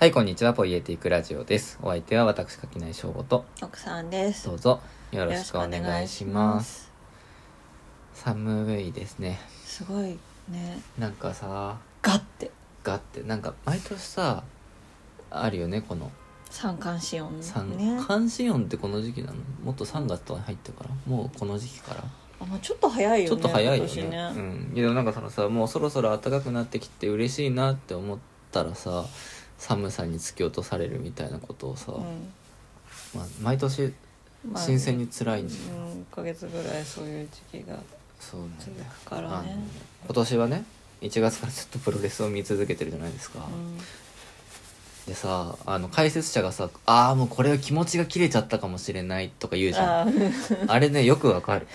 [0.00, 0.54] はい、こんにちは。
[0.54, 1.78] ポイエティックラジオです。
[1.82, 4.46] お相手は私、垣内翔吾と、奥さんです。
[4.46, 4.80] どうぞ
[5.12, 6.90] よろしくお願いします。
[8.14, 9.38] 寒いですね。
[9.62, 10.16] すごい
[10.48, 12.50] ね、なんかさ、ガッて
[12.82, 14.42] がって、なんか毎年さ、
[15.28, 16.10] あるよね、この
[16.48, 18.02] 三寒四温三ね。
[18.08, 19.34] 関心温ってこの時期なの？
[19.62, 20.90] もっと3月とかに入ってから？
[21.04, 22.02] もうこの時期から？
[22.40, 23.28] あ、まあちょっと早いよね。
[23.28, 28.18] ちょっと早いよねねうん、いやでもなんかそのさもうそろそろ暖かくなってきて嬉しいなって思っ
[28.50, 29.04] たらさ
[29.60, 32.02] 寒さに突き落とされるみたいなことをさ、うん。
[33.14, 33.92] まあ、毎年
[34.50, 35.60] まあ新鮮に辛いんだよ、
[35.94, 37.76] うん、1ヶ月ぐらいそういう時期が
[38.18, 39.58] そうなんだ続よくからあのね。
[40.06, 40.64] 今年はね
[41.02, 43.78] 1月からずっとプロレスを見続けてるじゃないですか、うん。
[45.06, 50.14] でさあの解説者がさ「ああもうこれは気持ちが切れちゃったかもしれない」とか言うじゃん。
[50.68, 51.66] あれねよくわかる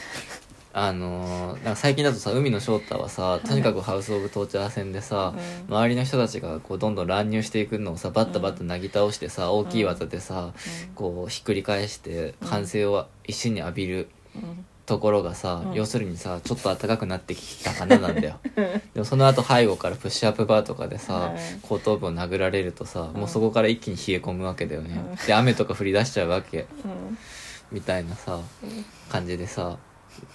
[0.77, 5.33] あのーなんか最近だとさ海野翔太はさとにかくハウス・オブ・トーチャー戦でさ、
[5.69, 5.73] うん。
[5.73, 10.51] 周りの人たちがこうどんどん乱入していくのをさバッタバッタなぎ倒してさ、大きい技でさ、
[10.93, 15.73] こうひっくり返して歓声を一身に浴びるうんところがさ、うん。
[15.73, 18.39] 要するにさちょっと暖かくなってきたかななんだよ。
[18.93, 23.21] でもその後背後からプッシュアップバーとかでさ、うん後頭部を殴られるとさ、うん。
[23.21, 25.25] もうそこから一気に冷え込むわけだよね、うん。
[25.25, 26.67] で雨とか降り出しちゃうわけ。
[26.83, 27.17] うん。
[27.71, 28.85] みたいなさうん。
[29.09, 29.77] 感じでさ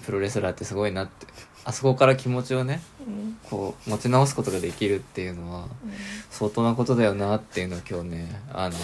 [0.04, 1.26] プロレスラーってすごいなって。
[1.62, 3.38] あそこから気持ちをねうん。
[3.48, 5.66] こう持ち直すことができるっていうのは
[6.30, 8.74] 相当なことだよなっていうのを今日ねあの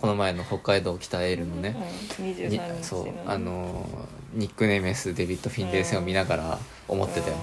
[0.00, 1.76] この前の北海道北エールのね、
[2.18, 3.86] うん、に23日そうのあの
[4.32, 7.36] ニックネーム S デビッド・フィンレイ戦を見ながら思ってたよ、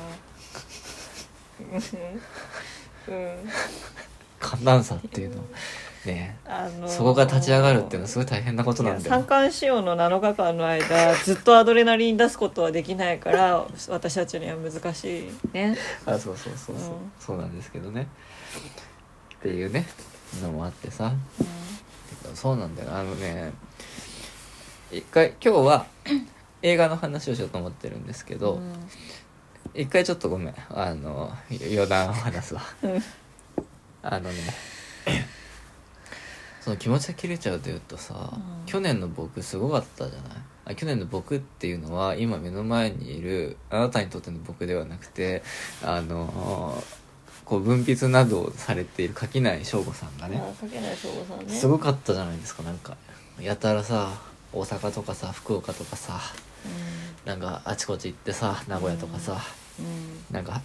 [3.10, 3.14] うん。
[3.14, 3.38] うん。
[4.40, 5.44] 寒暖差っていうの
[6.10, 15.78] ねあのーそこが立ち上がるっていうのはすごい大変なことなんだ三よ寒四温の7日間の間ずっとアドレナリン出すことはできないから私たちには難しいね。
[16.06, 17.12] あそうそうそうそう、うん。
[17.20, 18.08] そうなんですけどね。
[19.36, 19.86] っていうね
[20.42, 21.14] のもあってさ。
[22.34, 22.90] そうなんだよ。
[22.94, 23.54] あのね
[24.92, 25.86] 一回今日は
[26.62, 28.74] 映画の話をしようと思ってるんですけど、うん。
[29.74, 30.56] 一回ちょっとごめん。
[30.70, 32.62] あの余談を話すわ。
[32.84, 33.04] うん。
[34.02, 34.36] あのね
[36.62, 38.66] その気持ちが切れちゃうというとさ、うん。
[38.66, 40.38] 去年の僕すごかったじゃない？
[40.66, 45.42] あ去年の僕っていうのは今目の前にいるあなたにとっての僕ではなくて
[45.84, 46.82] あの
[47.46, 51.52] こう分泌などをされている垣内翔吾さんがねあかけない省吾さんね。
[51.52, 52.98] すごかったじゃないですかなんか。
[53.40, 54.12] やたらさ
[54.54, 56.20] 大阪とかさ福岡とかさ
[57.26, 59.38] なんかあちこち行ってさ名古屋とかさ、
[59.80, 60.36] うん。
[60.36, 60.62] なんか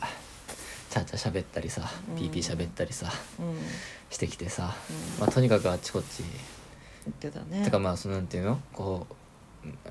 [0.94, 2.16] ちゃちゃ喋ったりさうん。
[2.16, 3.10] ピーピー喋ったりさ
[3.40, 3.48] うん。
[3.48, 3.54] うん
[4.10, 4.76] してきてさ、
[5.16, 5.20] うん。
[5.20, 6.22] まあ、とにかくあっちこっち、
[7.04, 7.64] 言ってたね。
[7.64, 8.60] てかまあそのなんていうの？
[8.72, 9.14] こう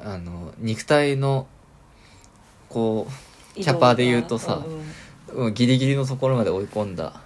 [0.01, 1.45] あの肉体の
[2.69, 3.07] こ
[3.55, 4.63] うキャパで言うとさ
[5.33, 7.21] うんギリギリのところまで追い込んだ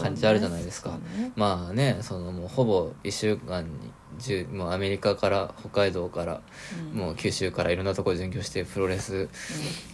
[0.00, 0.90] 感じあるじゃないですか。
[0.90, 1.32] ね。
[1.36, 3.68] まあねそのもうほぼ1週間に
[4.18, 6.40] 中もうアメリカから北海道から
[6.92, 6.98] うん。
[6.98, 9.28] もう九州からいろんなところ巡業してプロレス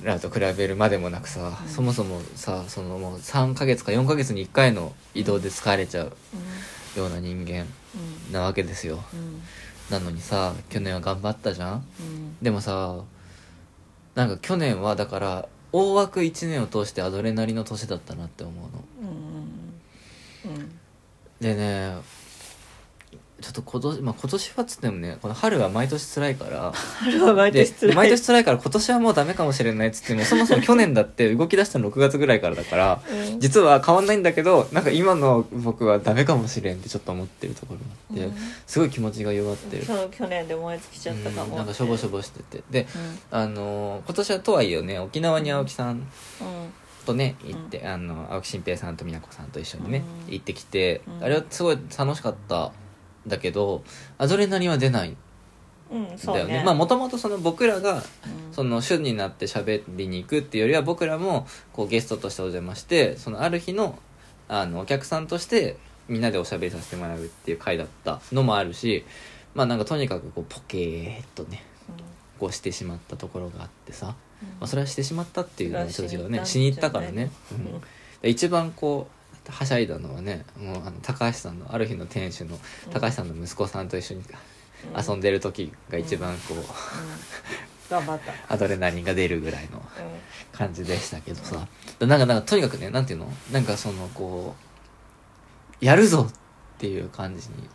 [0.03, 1.69] ラーと比べるまでもなくさ、うん。
[1.69, 6.13] そもそもさそのもう3ヶ月か4ヶ月に1回の移動で疲れちゃう
[6.97, 7.65] ような人間
[8.29, 8.33] うん。
[8.33, 9.03] なわけですよ。
[9.15, 9.43] うん。
[9.91, 11.75] なのにさ去年は頑張ったじゃん？
[11.75, 12.37] うん。
[12.43, 13.01] でもさ
[14.15, 18.85] なんか去年はだから大枠1年を通してアドレナリンの年だったなって思うの
[21.41, 21.97] でね
[23.41, 26.73] ちょっと今年、まあ、今年はっつってもねこの春は毎年辛いから。
[26.73, 27.97] 春は毎で年辛い。
[27.97, 33.41] 毎年辛いから今年はもうダメかもしれないっつってもそもそも去年だって動き出したの6月ぐらいからだからうん。
[33.41, 38.35] 実は変わんないんだけどなんか今の僕はダメかもしれんってちょっと思ってるところがあって、うん。
[38.67, 42.63] すごい気持ちが弱ってる、去年で燃え尽きちゃったかもうんなんかしょぼしょぼぼしてて。
[42.71, 42.87] で
[43.31, 43.39] うん。
[43.39, 46.03] あのー今年はとはいえね沖縄に青木さん
[47.05, 50.33] とね行って、あの青木新平さんと美奈子さんと一緒にね、うん。
[50.33, 51.25] 行ってきて、うん。
[51.25, 52.73] あれはすごい楽しかったん
[53.27, 53.83] だけど
[54.19, 55.11] アドレナリンは出ない。
[55.11, 55.17] ん
[55.93, 56.59] うんそうだよね。
[56.59, 58.03] ねまあもともとその僕らがうん。
[58.53, 63.99] その主になって喋りに行くっていうよりは僕らもこうゲストとしてお邪魔してそのある日の
[64.49, 65.77] あのお客さんとして
[66.09, 69.05] みんなでおしゃべりさせてもらうっていう回だったのもあるし
[69.55, 71.63] まあなんかとにかくこうポケーっとね
[72.41, 74.17] こうしてしまったところがあってさ、
[74.59, 77.31] まあ、それはしてしまったっていうのはちょっと違うねしに行ったからね、
[78.23, 78.31] うん。
[78.31, 79.09] 一番こ
[79.49, 82.59] うはしゃいだのはねもうあの高橋さんのある日の店主の
[82.91, 84.23] 高橋さんの息子さんと一緒に
[84.97, 86.65] 遊んでる時が一番こう、うん。
[87.91, 88.33] 頑張った。
[88.55, 89.83] アドレナリンが出るぐらいのう
[90.57, 91.67] 感じでしたけどさ。
[91.99, 93.29] なんかなんかとにかくねなんていうの？
[93.53, 94.55] なんかそのこ
[95.81, 96.35] うやるぞっ
[96.79, 97.69] ていう感じに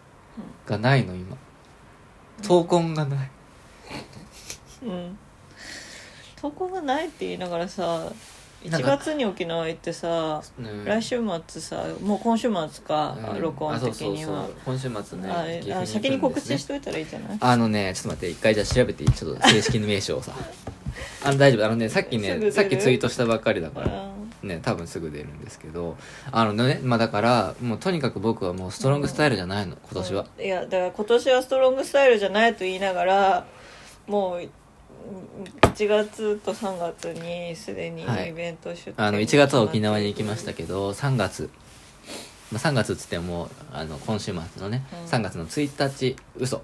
[0.66, 1.36] がないの今。
[2.42, 3.30] 闘魂がない。
[4.88, 5.18] ん
[6.46, 8.12] うん投稿がないって言いながらさ
[8.64, 10.86] 1月に沖縄行ってさうん。
[10.86, 13.42] 来週末さもう今週末か、うん。
[13.42, 14.48] 録音的には。
[14.66, 17.38] 今週末ねあ岐阜あ先に告知しといたらいいじゃない？
[17.40, 19.12] あのねちょっと待って一回じゃあ調べていい？
[19.12, 20.34] ちょっと正式な名称をさ。
[21.24, 21.66] あの大丈夫。
[21.66, 23.88] あのねさっきねさっきツイートしたばっかりだから
[24.44, 24.50] うん。
[24.50, 25.96] ね多分すぐ出るんですけど。
[26.32, 33.46] あのねまあだからもうとにかく僕はもうストロングスタイルじゃないの今年は、いやだから今年はストロングスタイルじゃないと言いながら
[34.08, 34.50] もううん
[35.62, 41.50] 1月と3月にすでにはいイベント出店あの1月は沖縄に行きましたけど3月、
[42.52, 45.10] まあ、3月っつってもあの今週末のね、うん。
[45.10, 46.62] 3月の1日嘘。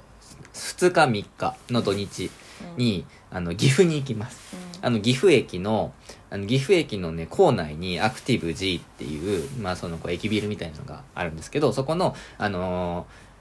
[0.54, 2.30] 2日3日の土日
[2.76, 4.38] に、あの岐阜に行きます。
[4.82, 5.94] あの岐阜駅の
[6.30, 13.32] あの岐阜駅のね構内にアクティブ G っていう,、まあ、そのこう駅ビルみたいなのがあるんですけどそこの、あのー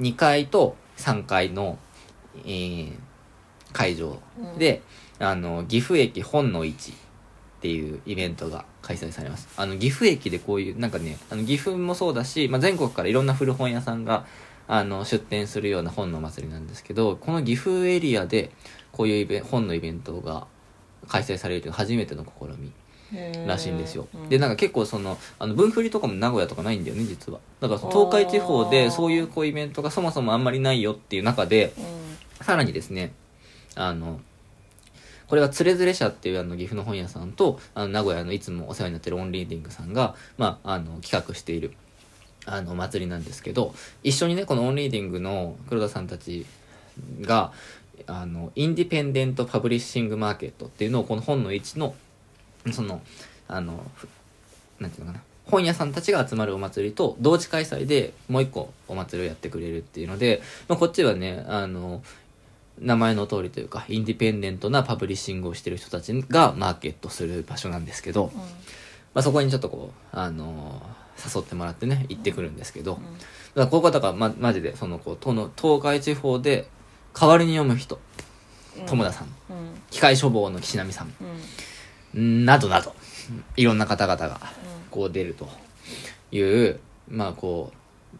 [0.00, 1.78] 2階と3階の、
[2.44, 2.92] えー
[3.72, 4.18] 会場。
[4.58, 4.82] で、
[5.18, 6.94] あの岐阜駅本の市っ
[7.60, 9.48] ていうイベントが開催されます。
[9.56, 14.24] あの岐阜駅でこういうなんかねあの岐阜もそうだし、まあ、全国からいろんな古本屋さんが
[14.66, 18.50] あの出店するような本の祭りなんですけどこの岐阜エリアで
[18.92, 20.46] こういうイベ本のイベントが
[21.08, 22.72] 開催されるという初めての試み
[23.46, 27.40] らしいんですよ、でなんか結構そのあの分振りとかも名古屋とかないんだよね実は。
[27.60, 31.74] だから東海地方でそういうこうイベントがそもそもあんまりないよっていう中で
[32.40, 33.12] さらにですね
[33.74, 34.20] あの
[35.28, 41.72] これはつれづれ社っていうあの岐阜の本屋さんとあの名古屋のいつもお世話になってるオンリーディングさんが、まあ、あの企画している
[42.46, 46.46] あの祭りなんですけど一緒にねこの ON READING の黒田さんたち
[47.20, 47.52] が
[48.06, 51.94] あの Independent Publishing Market っていうのをこの本の市の
[52.72, 53.00] その
[53.46, 53.84] あの
[54.80, 62.02] なんていうのかな本屋さんたちが集まるお祭りと同時開催でもう一個お祭りをやってくれるっていうので、まあ、こっちはねあの
[62.80, 68.32] 名前の通りというか independent な publishing をしてる人たちがマーケットする場所なんですけど、
[69.14, 73.02] まあ、そこにちょっとこう、あのー誘ってもらってね行ってくるんですけど、だか
[73.54, 76.66] らこういう方が、ま、マジでそのこう東の東海地方で
[77.12, 78.00] 代わりに読む人
[78.86, 79.82] 友田さんうん。
[79.90, 81.12] 機械処方の岸波さん
[82.14, 82.44] うん。
[82.44, 82.94] などなど
[83.56, 84.40] いろんな方々が
[84.90, 85.48] こう出ると
[86.32, 88.16] いうまあこう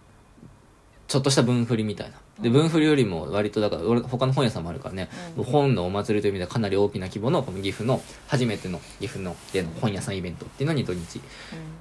[1.08, 5.44] ちょっとした分振りみたいなで分振りよりも割とだから俺他の本屋さんもあるからね、うん。
[5.44, 11.20] 本のお祭りという意味ではかなり大きな規模のこの岐阜の初めての岐阜のでの本屋さんイベントっていうのに土日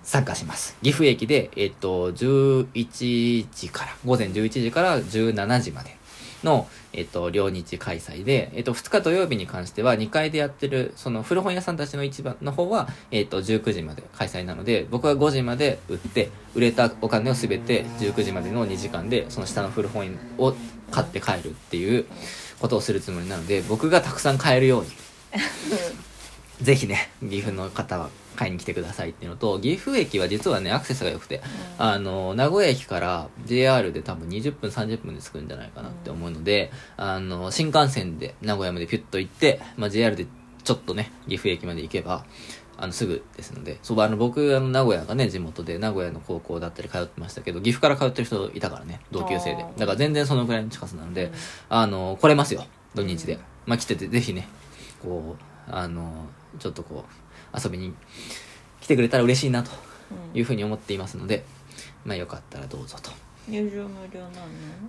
[0.03, 0.77] 参加します。
[0.81, 5.98] 岐阜駅で、えっと11時から午前11時から17時まで
[6.43, 20.53] の、えっと両日開催で、えっと2日土曜日に関しては2階でやってるその古本屋さんたちの市場の方は、えっと19時まで開催なので僕は5時まで売って売れたお金を全て19時までの2時間でその下の古本を
[20.91, 22.05] 買って帰るっていう
[22.59, 24.89] ことをするつもりなので僕がたくさん買えるように。
[26.61, 28.09] ぜひね岐阜の方は
[28.39, 31.41] 買いに来てくださいっていうのと岐阜駅は実はねアクセスが良くて
[31.77, 40.25] あの名古屋駅から JR で多分20分30分で着くんじゃないかなって思うので、あの新幹線で名古屋までピュッと行って、まあ、JR で
[40.63, 42.23] ちょっとね岐阜駅まで行けば
[42.77, 49.65] あのすぐですのでそうあの僕あの名古屋がね地元で名古屋の高校だったり通ってましたけど岐阜から通ってる人いたからね同級生で。
[49.77, 51.31] だから全然そのぐらいの近さなので、うん。
[51.67, 52.65] あの来れますよ
[52.95, 54.47] 土日で、まあ来ててぜひね
[55.03, 56.27] こうあの
[56.57, 57.93] ちょっとこう遊びに
[58.81, 59.71] 来てくれたら嬉しいなと
[60.33, 61.45] いうふうに思っていますので、
[62.05, 63.11] まあよかったらどうぞと。
[63.47, 64.31] 入場無料なの？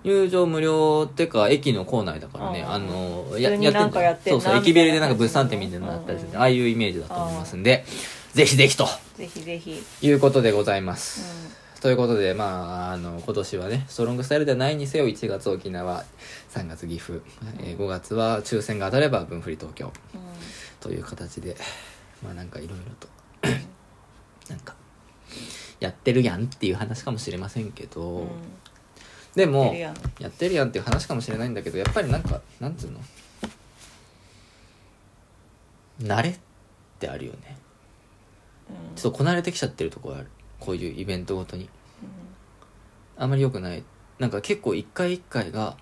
[0.03, 7.85] 入場無料ってか駅の構内だからねあの普通になんかやってそうそう駅ビルでなんか物産展みたいなのあったりするんでうんああいうイメージだと思いますんで
[8.33, 8.87] ぜひぜひと。
[9.15, 9.81] ぜひぜひ。
[10.01, 16.05] いうことでございます、ということでまああの今年はねストロングスタイルではないにせよ1月沖縄
[16.51, 17.19] 3月岐阜、
[17.59, 20.27] えー5月は抽選が当たれば分振り東京うんうん。
[20.79, 21.57] という形で
[22.23, 23.07] まあなんかいろいろと
[24.49, 24.75] なんか
[25.79, 28.27] やってるやんっていう話かもしれませんけど、うん。
[29.35, 29.93] でもや
[30.27, 30.65] ってるやん。
[30.65, 32.99] やっていう話かもしれないんだけどやっぱりなんかなんつうの？
[36.01, 36.39] 慣れっ
[36.99, 37.57] てあるよね。
[38.69, 38.95] うん。
[38.95, 40.27] ちょっとこなれてきちゃってるところある。
[40.59, 41.69] こういうイベントごとに。
[43.17, 43.83] あんまり良くない。
[44.19, 45.77] なんか結構一回一回が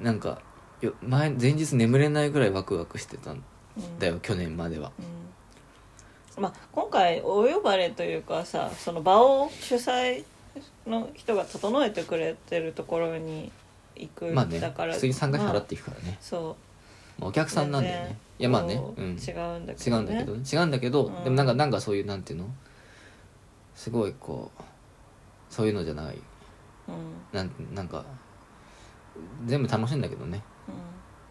[0.00, 0.40] なんか
[0.80, 3.34] よ前前日眠れないぐらいワクワクしてた
[3.80, 3.98] んうん。
[3.98, 4.92] だよ去年までは。
[4.98, 6.42] うん。
[6.42, 10.24] まあ、今回お呼ばれというかさその場を主催
[10.86, 13.50] の人が整えてくれてるところに
[13.96, 14.92] 行く、まあねだから。
[14.92, 16.56] 普通に参加費まあ払っていくからね、そ
[17.18, 18.76] まあ、お客うさんなんだよねいやまあね。
[18.76, 19.00] こう。
[19.00, 19.08] うん。
[19.16, 20.34] 違うんだけ違ど、ね、うんだけど。
[20.34, 21.24] ね違うんだけど、うん。
[21.24, 22.48] でもなんかなんかそういうなんていうの？
[23.74, 24.62] すごいこう
[25.48, 26.18] そういうのじゃない。
[26.88, 26.94] うん。
[26.94, 27.00] うん
[27.32, 28.04] なんなんか
[29.46, 30.42] 全部楽しいんだけどね。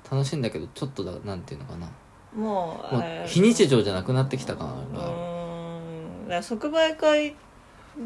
[0.09, 1.87] 楽しいんだけどちょっとだなんていうのかな
[2.35, 6.23] もうもうえー非日常じゃなくなってきた感うが、ーん。
[6.25, 7.35] だから即売会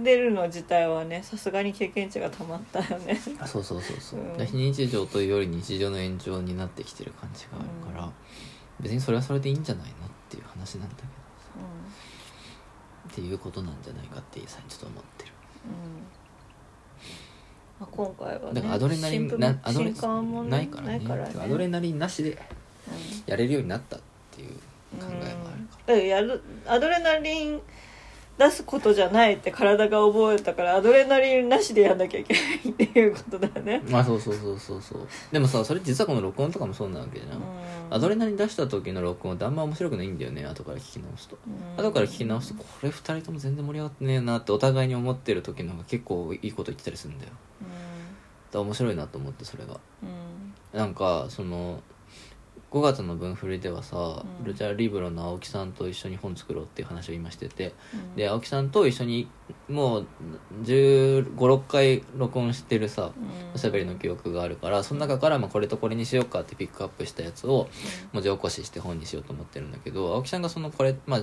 [0.03, 3.19] 出るの自体はねさすがに経験値がたまったよね。
[3.39, 4.38] あそうそうそうそう、うん。
[4.38, 8.12] で非日常というより日常の延長になってきてる感じがあるから、
[8.79, 11.09] 別にそれはそれでいいんじゃないのっていう話なんだけど。
[13.09, 15.31] っていうことなんじゃないかってさちょっと思ってる。
[17.79, 21.00] まあ、今回はねだからアドレナリン新なアドレないからね。
[21.00, 22.38] ないアドレナリンなしでうん。
[23.25, 24.00] やれるようになったっ
[24.39, 24.53] ていう
[25.00, 27.62] 考えもあるかだからやるアドレナリン
[28.38, 33.81] 出すことじゃないって体が覚えたからアドレナリンなしでやんなきゃいけないっていうことだよね。
[33.84, 35.08] らまあそうそうそうそうそう。
[35.29, 37.41] でもさそれ実はこの録音とかもそうなわけじゃん、
[37.89, 41.38] アドレナリン出した時の録音ってあんま面白くないんだよね後から聞き直すと。
[41.75, 47.31] 後から聞き直すとこれ二人とも全然盛り上がってねえなってお互いに思ってる時の方が結構いいこと言ってたりするんだよ。
[47.31, 49.77] だから面白いなと思ってそれが。
[50.72, 51.84] なんかその
[52.72, 54.46] 5月の分振りではさ、うん。
[54.46, 57.74] ルチャリブロの青木さんと一緒に本作ろうっていう話を今してて、
[58.16, 59.28] で青木さんと一緒に
[59.68, 60.08] もう
[60.64, 63.12] 1 5 6回録音してるさ
[63.56, 67.70] おしゃべりの記憶があるからその中からまあこれとこれにしようかってピックアップしたやつを
[68.14, 71.22] 文字起こしして本にしようと思ってるんだけど青木さんがそのこれまあ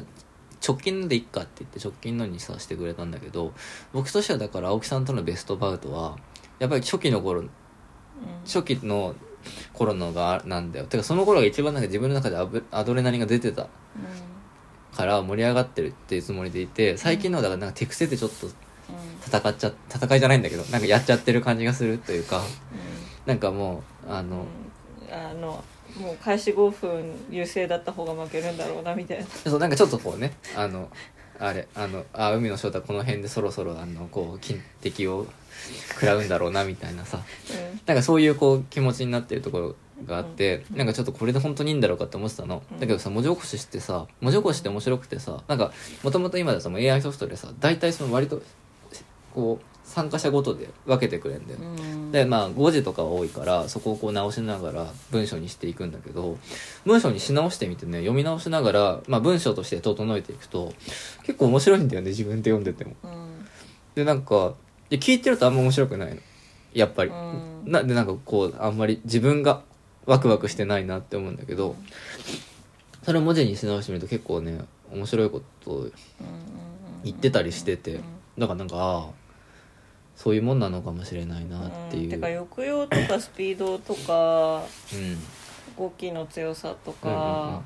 [0.66, 3.52] 直近のでいっかって言って直近のにさしてくれたんだけど
[3.92, 6.16] 僕としてはだから青木さんとのベストバウトは
[6.58, 7.44] やっぱり初期の頃
[8.44, 9.14] 初期の
[9.72, 10.86] 頃のがなんだよ。
[10.86, 13.68] てかその頃が一番なんか自分の中でアブアドレナリンが出てた
[14.96, 18.48] から盛り上がってるっていうつもりでいて最近のはだからなんか手癖でちょっと
[19.26, 22.42] 戦っちゃ戦いじゃないんだけどなんかやっちゃってる感じがするというか
[23.26, 24.46] なんかもうあの、
[25.10, 25.64] あの
[26.00, 29.26] もう開始5分優勢だった方が負けるんだろうなみたいな。
[29.26, 30.88] そうなんかちょっとこうねあの
[31.38, 35.26] あれあのあ海の翔太この辺でそろそろあのこう金敵を
[35.90, 37.22] 食らうんだろうなみたいなさ。
[37.86, 42.80] なんかそういうこう気持ちになってるところがあって、なんかちょっとこれで本当にいいんだろうかって思ってたの、うん。
[42.80, 45.72] だけどさ文字起こししてさ文字起こしって面白くてさなんか
[46.02, 48.42] もともと今でさもう AI ソフトでさ大体その割と
[49.34, 52.12] こう参加者ごとで分けてくれるんだよ、うん。
[52.12, 56.36] でまあ5時とかは多いからそこをこう直しながら文章にしていくんだけど
[56.84, 60.74] 文章にし直してみてね読み直しながら、まあ、文章として整えていくと
[61.22, 62.96] 結構面白いんだよね自分で読んでても。
[63.04, 63.46] うん。
[63.94, 64.54] でなんか
[64.90, 66.20] で聞いてるとあんま面白くないの。
[66.72, 67.72] やっぱり、うん。
[67.72, 69.62] なでなんかこうあんまり自分が
[70.06, 71.74] ワクワクしてないなって思うんだけど
[73.02, 74.60] それを文字にし直してみると結構ね
[74.92, 75.90] 面白いことを
[77.02, 78.00] 言ってたりしてて
[78.38, 79.06] だからなんかああ
[80.14, 84.62] そういうもんなのかもしれないなっていう、てか抑揚とかスピードとか
[84.94, 85.18] うん。
[85.76, 87.20] 動きの強さとうんうんうん。
[87.20, 87.62] か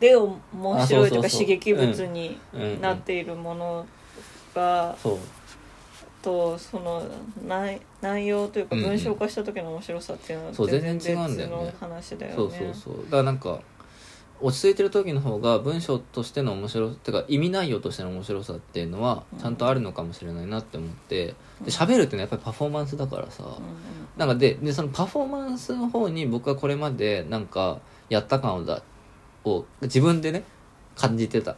[0.00, 3.86] で面白いとかあそうそうそう刺激物にうんうんなっているもの
[4.54, 5.18] がそう。
[6.22, 7.02] とその
[7.46, 8.88] 内内容というかうんうん。
[8.90, 11.56] 文章化した時の面白さっていうのはそう全然違うんだよね。
[11.66, 12.36] 別の話だよね。
[12.36, 13.04] そうそうそう。
[13.04, 13.60] だからなんか
[14.42, 21.34] 落ち着いてる時の方が文章としての面白てか意味内容としての面白さっていうのはちゃんとあるのかもしれないなって思ってで
[21.66, 23.50] 喋るってのはやっぱりパフォーマンスだからさ、うん
[24.16, 27.78] なんかででそのパフォーマンスの方に僕はこれまでなんか
[28.10, 28.82] やった感をだ
[29.44, 30.42] を自分でね
[30.96, 31.52] 感じてた。
[31.52, 31.56] うん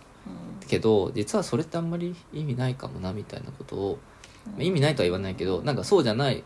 [0.66, 3.98] けど実はそれってあんまり意味ないかもなみたいなことを、
[4.46, 6.42] まあ意味ないとは言わないけどなんかそうじゃない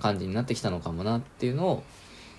[0.00, 1.82] 感じになってきたのかもなっていうのを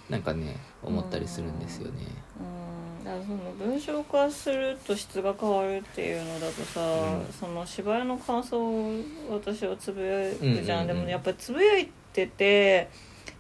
[0.10, 2.06] なんかね思ったりするんですよね。
[2.40, 3.04] うん。
[3.06, 7.34] だからその文章化すると質が変わるっていうのだとさ、うん。
[7.34, 8.94] その芝居の感想を
[9.30, 12.90] 私はつぶやくじゃん,、でもやっぱりつぶやいてて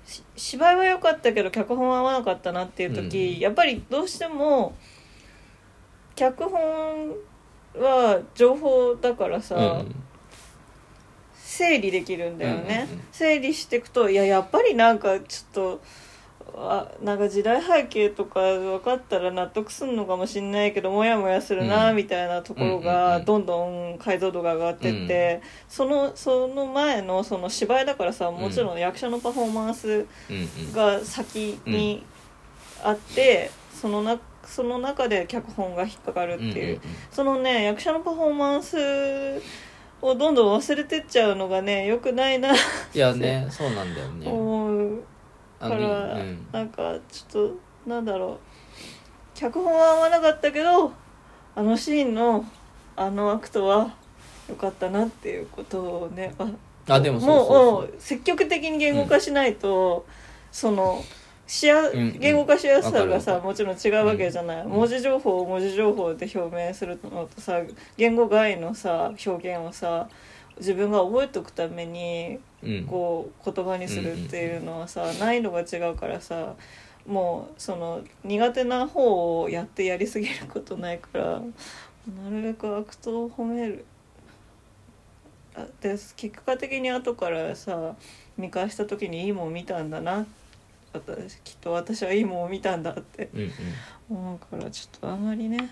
[0.06, 3.40] し芝居は良かったけど脚本は合わなかったなっていう時、うん。
[3.40, 4.76] やっぱりどうしても
[6.16, 7.14] 脚本
[7.80, 9.96] は情報だからさ、うん。
[11.38, 13.06] 整理できるんだよね、うんうんうん。
[13.14, 15.82] 整理していくといややっぱりなんかちょっと
[16.58, 21.96] あなんか時代背景とか分かったら納得するのかもしんないけどモヤモヤするなうん。
[21.96, 22.84] みたいなところうんうんうん。
[22.84, 30.74] がどんどん解像度が上がってって、そのその前のその芝居だからさもちろん役者のパフォーマンスうんうん。
[30.74, 32.06] が先に
[32.84, 36.66] あって、そのなその中で脚本が引っかかるっていう。
[36.68, 38.78] うんうんそのね役者のパフォーマンス
[40.02, 42.58] をどんどん忘れてっちゃうのがねよくないな、い
[42.94, 44.28] やねそうなんだよね。
[44.30, 45.04] 思う
[45.60, 46.48] から、うん。
[46.52, 48.40] なんかちょっとなんだろう。
[49.34, 50.92] 脚本は合わなかったけど
[51.56, 52.46] あのシーンの
[52.96, 53.94] あの act は
[54.50, 56.48] 良かったなっていうことをねあ
[56.88, 60.06] あでももう積極的に言語化しないと、
[60.52, 61.04] その
[61.48, 62.20] しやうんうん。
[62.20, 64.70] 言語化しやすさがさ、わかるもちろん違うわけじゃない、うん。
[64.72, 67.62] 文字情報を文字情報で表現するのとさ
[67.98, 70.10] 言語外のさ表現をさ
[70.58, 72.86] 自分が覚えておくためにうん。
[72.86, 76.56] こう言葉にするっていうのはさ、難易度が違うからさ
[77.06, 81.42] もうその苦手な方をやってやりすぎることないからな
[82.32, 83.86] るべく悪党を褒める。
[85.56, 87.96] あで結果的に後からさ
[88.38, 90.26] 見返した時にいいもん見たんだな
[90.96, 93.30] 私きっと私はいいもん見たんだって。
[93.34, 93.52] うんうん。
[94.10, 95.70] 思うからちょっとあんまりね。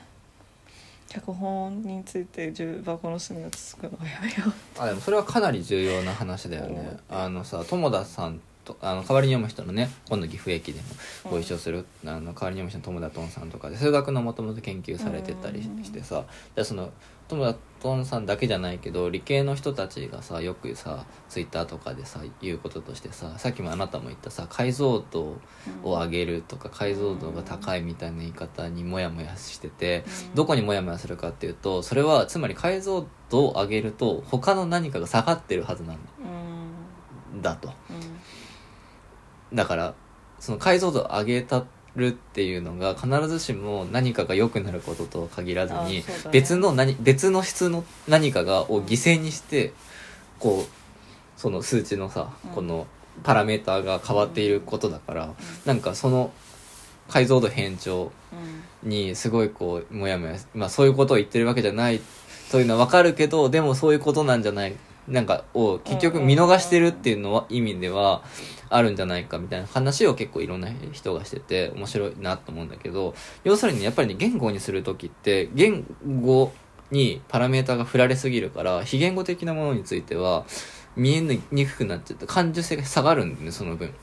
[1.10, 4.82] 脚本について重箱の隅をつつくのはやめよう。
[4.82, 6.98] あでもそれはかなり重要な話だよね。
[7.10, 10.88] あのさ友田さんとあの代わりに読む人のね今度岐阜駅でも
[11.32, 16.24] ご一緒する、あの代わりに読む人の友田トンさんとかで数学のもともと研究されてたりしてさ
[16.56, 16.92] でその
[17.28, 25.38] トンさんだけじゃないけど理系の人たちがさよくさツイッターとかでさ言うこととしてささっきもあなたも言ったさ解像度
[25.84, 36.00] を上げるとか解像度が高いみたいな言い方にモヤモヤしててどこにモヤモヤするかっていうとそれはつまり解像度を上げると他の何かが下がってるはずなん
[37.34, 37.42] うん。
[37.42, 37.74] だと。
[39.52, 39.56] うん。
[39.56, 39.94] だから
[40.40, 41.66] その解像度を上げた
[41.96, 49.74] るっていうのが必ずしも何かが良くなることとは限らずに、別の何別の質の何かがを犠牲にして
[50.40, 52.52] こうその数値のさ、うん。
[52.52, 52.88] この
[53.24, 55.34] パラメーターが変わっていることだから、
[55.66, 56.32] なんかその
[57.10, 58.90] 解像度変調うん。
[58.90, 62.02] にすごいこうモヤモヤまあそういうことを言ってるわけじゃない
[62.52, 64.76] というのは分かるけどでもそういうことなんじゃない
[65.08, 68.24] なんかを結局見逃してるっていうのは意味では
[68.76, 73.14] あるんじゃないかみたいな話を結構いろんな人がしてて面白いなと思うんだけど
[73.44, 75.86] 要するにやっぱりね言語にする時って言
[76.22, 76.52] 語
[76.92, 80.46] にパラメータが振られすぎるから非言語的なものについては
[80.96, 83.94] 見えにくくなっちゃって感受性が下がるんでねその分。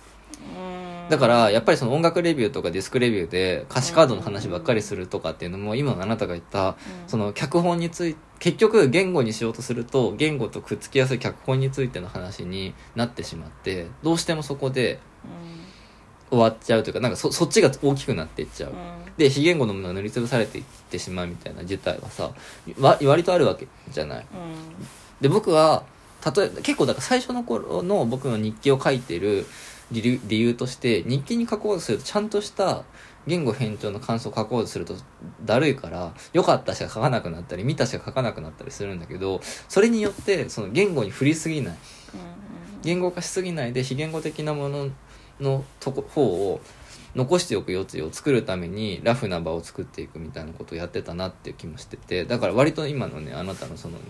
[1.10, 6.76] うんだからやっぱりその音楽レビューとかディスクレビューで歌詞カードの話ばっかりするとかっていうのも今のあなたが言った
[7.08, 14.98] その脚本について結局言語にしようとすると言語とくっつきやすい脚本についての話になってしまってどうしてもそこで
[16.30, 18.70] 終わっちゃうというかなんかそそっちが大きくなっていっちゃう。
[18.70, 18.76] うん。
[19.18, 22.30] で非言語のものが塗りつぶされていってしまうみたいな事態はさ
[22.78, 24.20] わ割とあるわけじゃない。
[24.20, 24.86] うん。
[25.20, 25.82] で僕は
[26.34, 29.46] 例え結構だから最初の頃の僕の日記を書いてる
[29.90, 32.84] 理由理由として日記に書こうとするとちゃんとした
[33.26, 34.94] 言語変調の感想を書こうとすると
[35.44, 41.76] だるいから良かったしか書かなくなったり見たしか書かなくなったりするんだけどそれによってその言語に振りすぎない。
[42.82, 44.88] 言語化しすぎないで非言語的なもの
[45.38, 46.60] のとこ方を
[47.14, 54.04] 残しておく余地を作るためにラフな場を作っていくみたいなことをやってたなっていう気もしててだから割と今のねあなたのそのね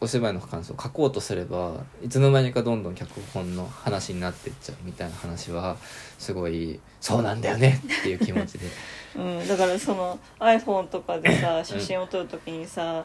[0.00, 5.76] お芝居の感想を書こうとすればいつの間にかどんどん脚本の話になっていっちゃうみたいな話は
[6.18, 8.66] すごいそうなんだよねっていう気持ちで。
[9.16, 13.04] うん、だからその iPhone とかでさ写真を撮るときにさ、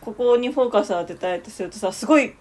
[0.00, 2.34] ここにフォーカス当てたいとするとさすごい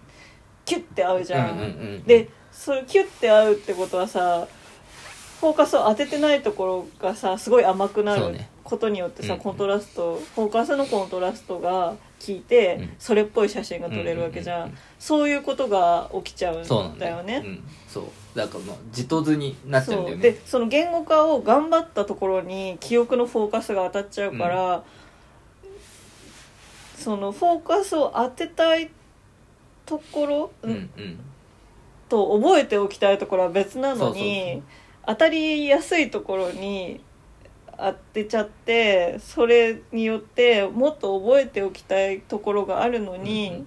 [0.65, 1.51] キュッて合うじゃん。
[1.51, 1.67] うんうんう
[1.99, 4.45] んでそれキュッて合うってことはさ
[5.39, 9.39] フォーカスを当ててないところがさすごい甘くなることによってさ、うん。
[9.39, 12.89] コントラストフォーカスのコントラストが効いて、うん。
[12.99, 17.23] それっぽい写真が撮れるわけじゃん,、うんうんうんそういうことが起きちゃうんそうなんだだよ。
[17.23, 17.41] ね。
[17.43, 18.03] うん、そう。
[18.35, 20.23] だからまあ自と図になっちゃうんだよそう。
[20.23, 24.83] ねでその言語化を頑張ったところに記憶のフォーカスが当たっちゃうから、
[26.95, 28.91] そのフォーカスを当てたい
[29.87, 31.19] ところ、うんうん。
[32.09, 34.23] と覚えておきたいところは別なのそうそうそう。
[34.23, 34.61] に
[35.07, 37.01] 当たりやすいところに
[37.83, 43.65] 当てちゃってそれによってもっと覚えておきたいところがあるのに、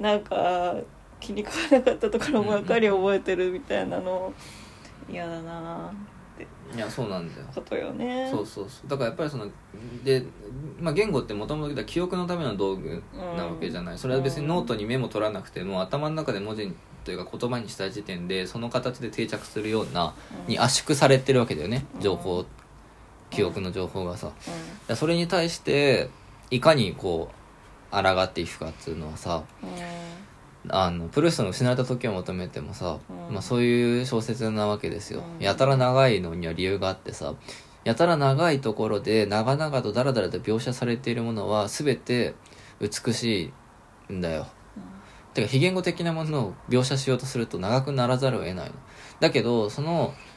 [0.00, 0.74] なんか
[1.20, 4.34] 気に食わなかったところばっかり覚えてるみたいなの
[5.08, 7.46] 嫌だなっていやそうなんだよ。
[7.54, 8.28] ことよね。
[8.30, 8.88] そうそうそう。
[8.88, 9.46] だからやっぱりその
[10.02, 10.24] で、
[10.80, 13.02] まあ、言語ってもともと記憶のための道具
[13.36, 20.14] なわけじゃない、それは別にノートにメモ取らなくても頭の中で文字というか言葉にした時点でその形で定着するような
[20.46, 20.52] うん。
[20.52, 21.84] に圧縮されてるわけだよね。
[21.94, 22.44] うん情報
[23.32, 24.28] 記憶の情報がさ。
[24.28, 24.86] うん。
[24.86, 26.10] でそれに対して
[26.50, 27.30] いかにこ
[27.90, 29.42] う抗っていくかっていうのはさ
[30.68, 33.34] あのプルーストの失われた時を求めてもさ、うん。
[33.34, 35.44] まあ、そういう小説なわけですよ、うん。
[35.44, 37.34] やたら長いのには理由があってさ
[37.84, 42.34] やたら長いところで長々とダラダラと描写されているものは全て
[42.80, 43.52] 美し
[44.08, 44.46] いんだよ。
[45.34, 48.74] てか非言語的なものを描写しようとすると長くならざるを得ないの。
[49.18, 50.31] だけどそのぶ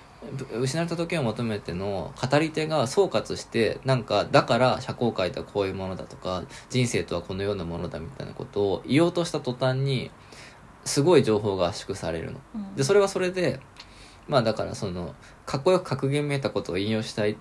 [0.59, 10.11] 失われた時を求めての語り手が総括してなんかだから社交界とはこういうものだとか人生とはこのようなものだみたいなことを言おうとした途端に
[10.83, 12.39] すごい情報が圧縮されるの。
[12.55, 12.75] うん。
[12.75, 13.59] でそれはそれで
[14.27, 17.37] まあだからそのかっこよく格言めいたことを引用したい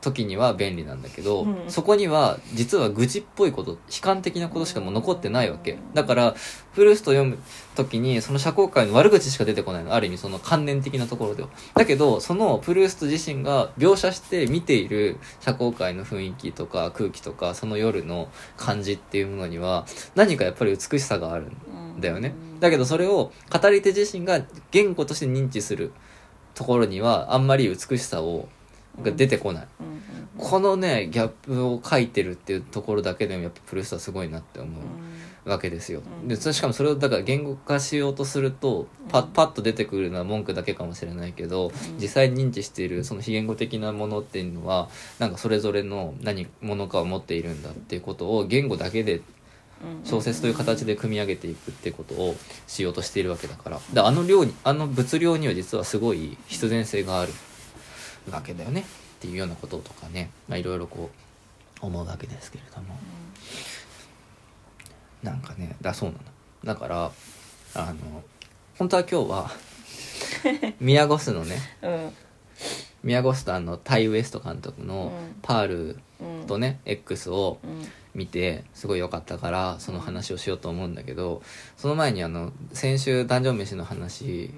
[0.00, 1.56] 時には便利なんだけど、うん。
[1.68, 5.78] そこには実は愚痴っぽいこと悲観的なことしかもう残ってないわけ。
[5.94, 6.34] だから
[6.74, 7.38] プルースト読む
[7.74, 9.94] 時にその社交界の悪口しか出てこないの。
[9.94, 11.48] ある意味その観念的なところでは。
[11.74, 22.34] だけどそのプルースト自身が描写して見ている社交界の雰囲気とか空気とかその夜の感じっていうものには何かやっぱり美しさがあるんだよね。
[22.60, 25.92] だけどそれを語り手自身が言語として認知する
[26.54, 28.48] ところにはあんまり美しさを
[29.02, 29.66] が出てこない。
[29.80, 30.00] うんうん
[30.40, 34.70] このねギャップを書いてるっていうところだけでもやっぱプルーストはすごいなって思
[35.44, 36.02] うわけですよ。
[36.22, 36.28] うん。
[36.28, 42.00] でそしかもそれをだから言語化しようとするとパッパッと出てくるのは文句だけかもしれないけどうん。
[42.00, 49.22] 実際に認知しているその非言語的なものっていうのはなんかそれぞれの何者かを持っているんだっていうことを言語だけでうん
[50.04, 53.80] 小説という形で組み上げていくっていうことをしようとしているわけだから。
[53.92, 57.32] であの量にあの物量には実はすごい必然性がある
[58.30, 58.80] わけだよね。
[58.80, 58.84] っ
[59.20, 60.30] ていうようなこととかね。
[60.48, 61.10] まあいろいろこ
[61.82, 62.96] う思うわけですけれども。
[65.22, 66.20] なんかねだそうなの。
[66.64, 67.10] だから
[67.74, 68.22] あの
[68.78, 69.50] 本当は今日は
[70.80, 72.12] 宮古スのねうん。
[73.02, 77.88] 宮古スとあのタイ・ウエスト監督のうん「パールうん」とね X をうん。
[78.12, 81.42] 見てすごい良かったからその話をしようと思うんだけど
[81.76, 84.50] その前にあの先週ダンジョン飯の話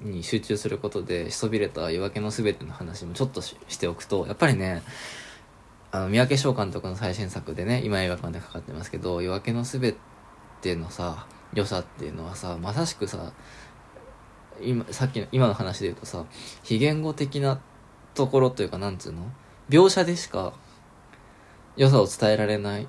[0.00, 4.82] に集中することでしそびれた夜明けのすべての話もちょっとししておくとやっぱりね
[5.90, 9.94] あの三宅翔監督の最新作でね今映画館でかかってますけど夜明けのすべ
[10.60, 13.32] てのさ良さっていうのはさまさしくさ
[14.60, 16.24] 今さっきの今の話で言うとさ
[16.62, 17.60] 非言語的な
[18.14, 19.30] ところというかなんつうの？
[19.70, 20.52] 描写でしか
[21.76, 22.88] 良さを伝えられない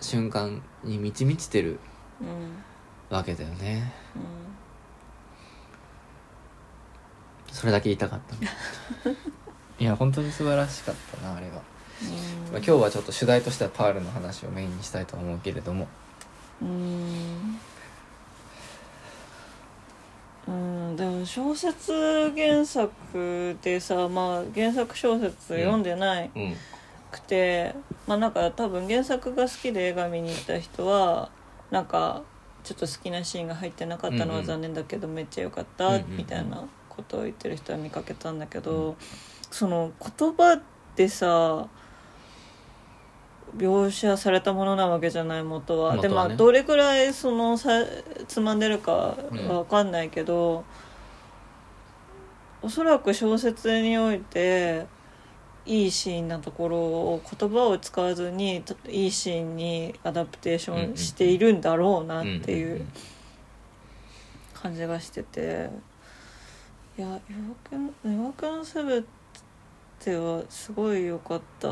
[0.00, 1.78] 瞬間に満ち満ちてる
[2.20, 2.62] うんうん。
[3.10, 3.92] わけだよね。
[4.14, 4.39] うん
[7.52, 9.16] それだけ言いたかったの。
[9.78, 11.62] いや本当に素晴らしかったなあれは、まあ、
[12.56, 15.88] 今日はちょっと主題としてはパールの話をメインにしたいと思うけれども。
[16.60, 17.58] うん。
[20.48, 20.96] うん。
[20.96, 26.56] でも小説原作でさまあ原作小説読んでないうん。
[27.10, 27.74] くて、
[28.06, 31.30] まあなんか多分原作が好きで映画見に行った人は
[31.70, 32.22] なんか
[32.64, 36.16] ちょっと好きなシーンが入ってなかったのは残念だけどめっちゃ良かったうんうんうん。
[36.18, 36.64] みたいな
[37.00, 38.96] ことを言ってる人は見かけたんだけど、
[39.50, 40.60] その言葉
[40.96, 41.66] でさ
[43.56, 45.96] 描写されたものなわけじゃない元は。
[45.96, 46.08] ね。
[46.08, 47.70] まあどれくらいそのさ
[48.28, 50.64] つまんでるかは分かんないけど、
[52.62, 54.86] おそらく小説において
[55.66, 62.86] いいシーンなところを言葉を使わずにいいシーンにアダプテーションしているんだろうなっていう
[64.54, 65.70] 感じがしてて
[67.00, 69.02] いや「夜明けの夜明けのすべ
[70.04, 71.70] て」はすごい良かった。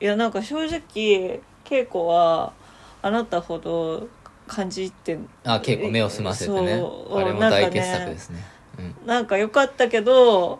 [0.00, 2.52] いやなんか正直稽古は
[3.00, 4.06] あなたほど
[4.46, 6.78] 感じてあ結構目を澄ませてね。
[6.78, 7.18] そう。
[7.18, 8.38] あれも大傑作ですね。
[8.78, 9.06] うん。
[9.06, 10.58] なんか良かったけど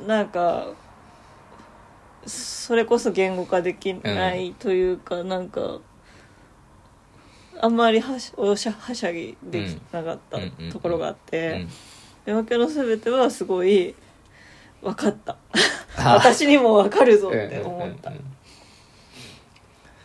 [0.00, 0.64] んなんか
[2.26, 5.80] それこそ言語化できないというか、なんか
[7.60, 10.42] あんまりはしおしゃはしゃぎできなかったうん。
[10.44, 10.64] うん。
[10.64, 10.72] うん。
[10.72, 11.68] ところがあっうてん
[12.28, 13.94] 「夜明けのすべて」はすごい
[14.82, 15.36] 分かった。
[15.96, 16.14] あ。
[16.14, 18.10] 私にも分かるぞって思った。
[18.10, 18.34] うんうんうん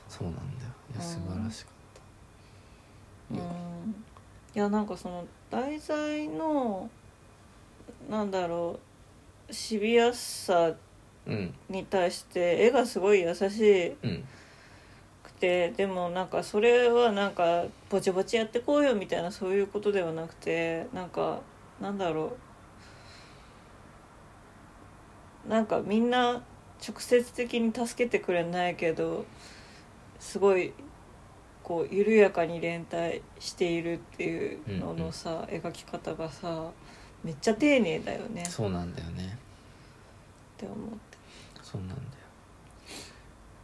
[0.08, 0.72] そうなんだよ。
[0.94, 1.72] いや素晴らしか
[3.32, 3.38] うん。
[3.38, 3.42] い
[4.54, 6.90] やなんかその題材の
[8.10, 8.80] なんだろ
[9.50, 10.72] うシビアさっ
[11.26, 11.54] たうん。
[11.68, 14.24] に対して絵がすごい優しうん。
[15.24, 21.40] くてでもなんかそれはなんかぼちぼちやってこうよみたいなそういうことではなくてなんか
[21.82, 22.38] なんだろ
[25.46, 25.50] う。
[25.50, 26.42] なんかみんな
[26.86, 29.26] 直接的に助けてくれないけど
[30.20, 30.74] すごい
[31.64, 36.72] こう緩やかに連帯しているっていうののさ、描き方がさ
[37.24, 38.44] めっちゃ丁寧だよね。
[38.44, 39.38] っそうなんだよね。
[40.58, 41.18] て思って。
[41.62, 42.00] そうなんだよ。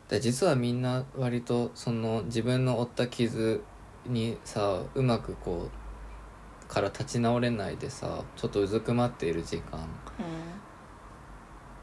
[0.08, 3.64] で実はみんな割とその自分の負った傷
[4.06, 5.89] にさうまくこう
[6.70, 9.90] から立ち直れないでさちょっとうずくまっている時間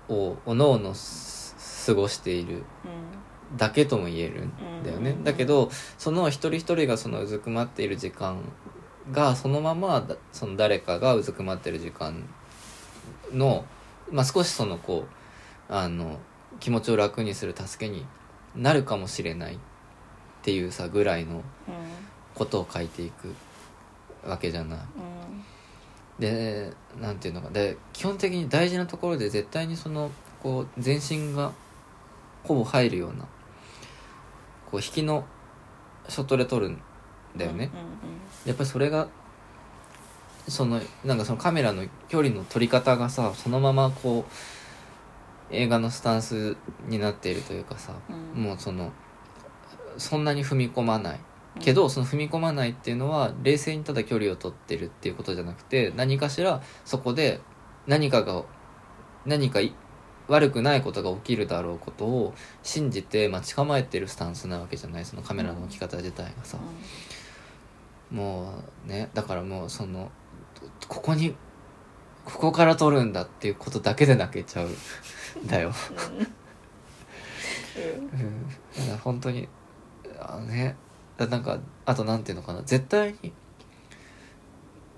[0.09, 2.64] をおのおのす過ごしている
[3.57, 5.25] だけとも言えるんだよね、うん。
[5.25, 8.40] だけどその一人一人がそのうずくまっている時間
[9.12, 12.29] がそのままだその誰かがうずくまってる時間
[13.33, 13.64] の、
[14.11, 15.05] まあ、少しそのこ
[15.68, 16.18] うあの
[16.59, 18.07] 気持ちを楽にする助けに
[18.55, 19.59] なるかもしれないっ
[20.42, 21.42] ていうさぐらいのうん。
[22.37, 23.35] ことを書いていく
[24.27, 24.79] わけじゃない。
[24.79, 24.87] うん。
[26.19, 27.51] でなんていうのか。
[27.51, 30.11] で基本的に大事なところで絶対にその
[30.43, 31.53] こう全身が
[32.45, 33.27] ほぼ入るような
[34.71, 35.25] こう引きの
[36.09, 36.81] ショットで撮るん
[37.37, 37.71] だよね、
[38.47, 39.09] やっぱりそれが
[40.49, 48.43] そのなんかそのカメラの距離の取り方がさそのままこう映画のスタンスになっているというかさ、うん。
[48.43, 48.93] もうその
[49.99, 51.21] そんなに踏み込まない
[51.61, 57.40] けど、その踏み込まないっていうのは冷静にただ距離を取ってるっていうことじゃなくて何かしらそこで
[57.87, 58.45] 何かが
[59.25, 59.75] 何かい
[60.29, 65.05] 悪くないことが起きるだろうことを信じて待ち構えてるスタンスなわけじゃない。
[65.05, 66.59] そのカメラの置き方自体がさ、
[68.11, 70.11] もうねだからもうその
[70.88, 71.35] ここに
[72.25, 74.69] ここから撮るんだっていうことだけで泣けちゃう。
[74.69, 75.73] んだよ。
[77.77, 78.49] うん。
[78.49, 79.49] だから本当に
[80.19, 80.86] あのねだ
[81.19, 82.63] なんかあとなんていうのかな。
[82.63, 83.33] 絶対に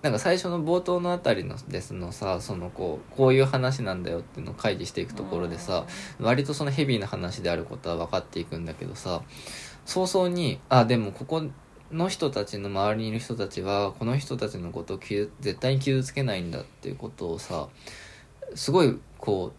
[0.02, 5.86] なんか最初の冒頭のあたりのですのさそのこうこういう話なんだよっていうのを開示していくところでさ、
[6.20, 9.22] 割とそのヘビーな話であることは分かっていくんだけどさ
[9.86, 11.42] 早々にあでもここ
[11.90, 17.68] の人たちの周りにいる人たちはこの人たちのことを傷絶対に傷つけないんだっていうことをさ
[18.54, 19.52] すごいこ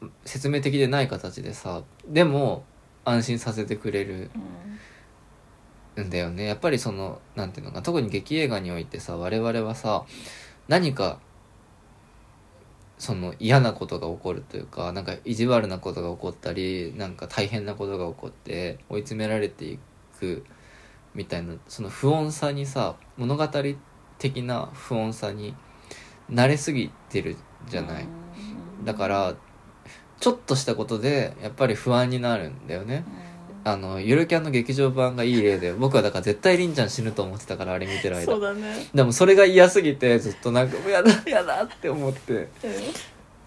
[0.00, 2.64] う説明的でない形でさでも
[3.04, 4.30] 安心させてくれる。
[4.34, 4.71] うん
[6.00, 6.44] んだよね。
[6.44, 10.04] やっぱりそのなんていうのかな特に劇映画においてさ我々はさ
[10.68, 11.18] 何か
[12.98, 19.78] その嫌なことが起こるというかなんか意地悪なことが起こったりなんか大変なことが起こって追い詰められてい
[20.18, 20.44] く
[21.14, 23.48] みたいなその不穏さにさ物語
[24.18, 25.54] 的な不穏さに
[26.30, 27.36] 慣れすぎてる
[27.68, 28.84] じゃない、うん。
[28.84, 29.34] だから
[30.20, 33.04] ちょっとしたことでやっぱり不安になるんだよね。
[33.16, 33.21] うん
[33.64, 38.24] あのゆるキャンの劇場版がいい例で僕はだから絶対りんちゃん死ぬと思ってたからあれ見てる間。
[38.24, 38.88] そうだね。
[38.94, 42.48] でもそれが嫌すぎてずっとなんか「やだやだ」って思ってうん。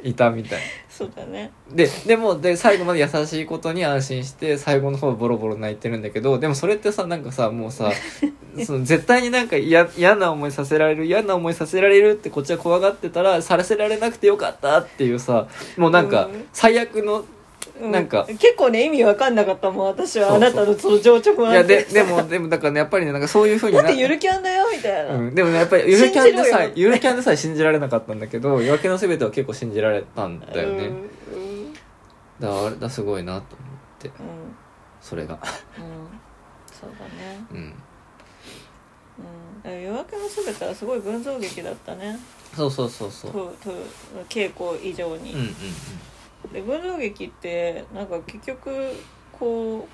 [0.04, 0.62] いたみたい。
[0.88, 1.52] そうだね。
[1.72, 7.92] ででもで最後まで優しいことに安心して最後の方ボロボロ泣いてるんだけどでもそれってさなんかさもうさ
[8.64, 16.46] その絶対になんか嫌嫌な思いさせられる嫌な思いさせられるってこっちは怖がってたらさせられなくてよかったっていうさもうなんかうん。
[16.54, 17.26] 最悪の
[17.82, 18.26] うなんか。
[18.28, 20.30] 結構ね意味わかんなかったもん私は。
[20.30, 20.50] そうそう。
[20.50, 26.60] あなたのその情緒不安いやで定でもでもだからねやっぱりねなんかそういうふうになだってゆるキャンだよみたいな、うん、でもねやっぱりゆるキャンでさ信じろよ。
[26.60, 30.84] えゆるキャンでさえ 信じられなかったんだけど夜明けのすべては結構信じられたんだよね、うん。
[30.84, 31.06] うん
[32.40, 34.08] だからあれだすごいなと思って。
[34.10, 34.14] うん。
[35.02, 35.36] それが。
[35.36, 35.40] うん。
[36.72, 37.46] そうだね。
[37.52, 37.74] うん。
[39.66, 39.82] うん。
[39.82, 42.20] 夜明けのすべてはすごい群像劇だったね。
[42.56, 43.32] そうそうそうそう。
[43.32, 43.72] とと
[44.28, 45.56] 稽古以上に、うんうん
[46.52, 48.92] で群像劇ってなんか結局
[49.32, 49.88] こ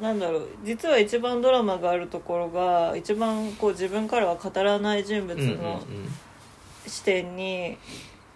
[0.00, 5.82] うなんだろう実は一番ドラマがあるところが一番こう自分からは語らない人物の
[6.86, 7.76] 視点に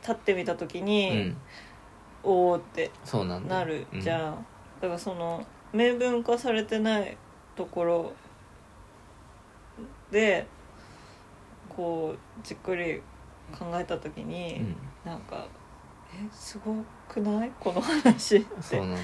[0.01, 1.37] 立ってみた時うんに、うん。
[2.25, 2.91] おおって
[3.49, 4.13] なるじん。
[4.13, 4.47] ゃん、
[4.81, 7.17] だからその明文化されてない
[7.57, 8.13] ところ
[10.11, 10.47] で
[11.69, 13.01] こうじっくり
[13.57, 14.77] 考えた時に、うん。
[15.05, 15.47] なんか
[16.15, 16.75] 「えすご
[17.09, 17.51] くない？
[17.59, 18.47] この話」って。
[18.61, 19.01] そうなんだ。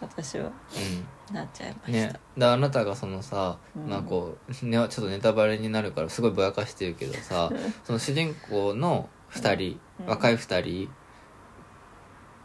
[0.00, 0.46] 私は。
[0.46, 2.20] うなっちゃいまんした、ね。
[2.36, 3.88] であなたがそのさ、うん。
[3.88, 7.50] まあこう、ね、ちょっとネタバレになるからすごいぼやかしてるけどさ
[7.84, 10.06] その主人公の2人、うん。
[10.06, 10.90] 若い2人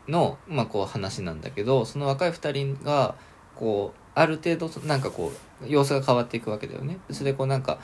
[0.08, 3.16] の、まあ、こう話なんだけどその若い2人が
[3.56, 5.32] こうある程度なんかこ
[5.64, 7.00] う様子が変わっていくわけだよね。
[7.12, 7.80] それでこうなんか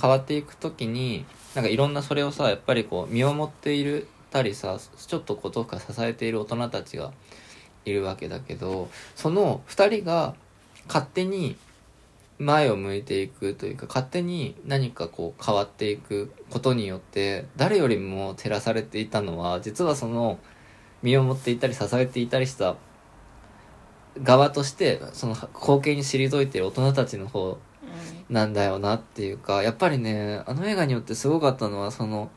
[0.00, 7.12] 変わっていく時になんかいろんなそれをさやっぱりこう見守っているたりさちょっとことか支えている大人たちが
[7.84, 10.34] いるわけだけどその2人が
[10.86, 11.56] 勝手に
[12.38, 20.38] 前を向いていくというか勝手に何かこう変わっていくことによって誰よりも照らされていたのは実はその
[21.02, 22.76] 身を持っていたり支えていたりした
[24.22, 27.58] 側としてその後継に退いてる大人たちの方
[28.28, 32.30] なんだよなっていうかやっぱりねあの映画によってすごかったのはその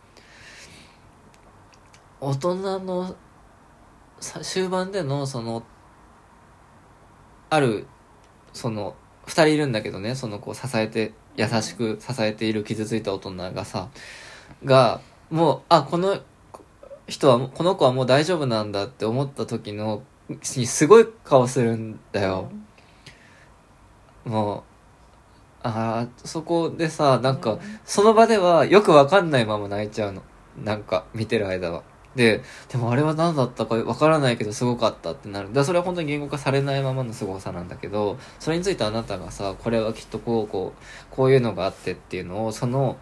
[2.26, 3.16] 大人の
[4.22, 5.62] さ終盤でのその
[7.50, 7.86] ある
[8.54, 13.90] その2人いるんだけどねそのこう支えて優しく支えている傷ついた大人がさ
[14.64, 16.22] がもうあこの
[17.08, 22.50] 人はこの子はもう大丈夫なんだって思った時のにすごい顔するんだよ、
[24.24, 24.64] も
[25.64, 30.24] うああそこでさなんか、その場ではよくわかんないまま泣いちゃうの。
[30.64, 31.84] なんか見てる間は
[32.16, 35.52] ででもあれは何だったかわからないけどすごかったってなる。
[35.52, 42.98] だそれは本当に言語化されないままのすごさなんだけどそれについてあなたがさこれはきっとこうこうこういうのがあってっていうのをその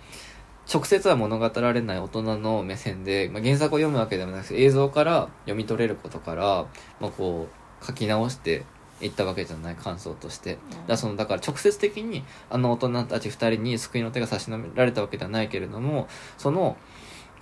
[0.71, 6.65] 直接は物語られない大人の目線で、まあ、原作を読むわけでもなくて映像から読み取れることから、
[7.00, 7.47] まあ、こ
[7.86, 8.63] 書き直して
[9.02, 10.54] いったわけじゃない感想として。
[10.54, 16.78] だからそのだから直接的にあの大人たち2人に救いの手が差し伸べられたわけではないけれどもその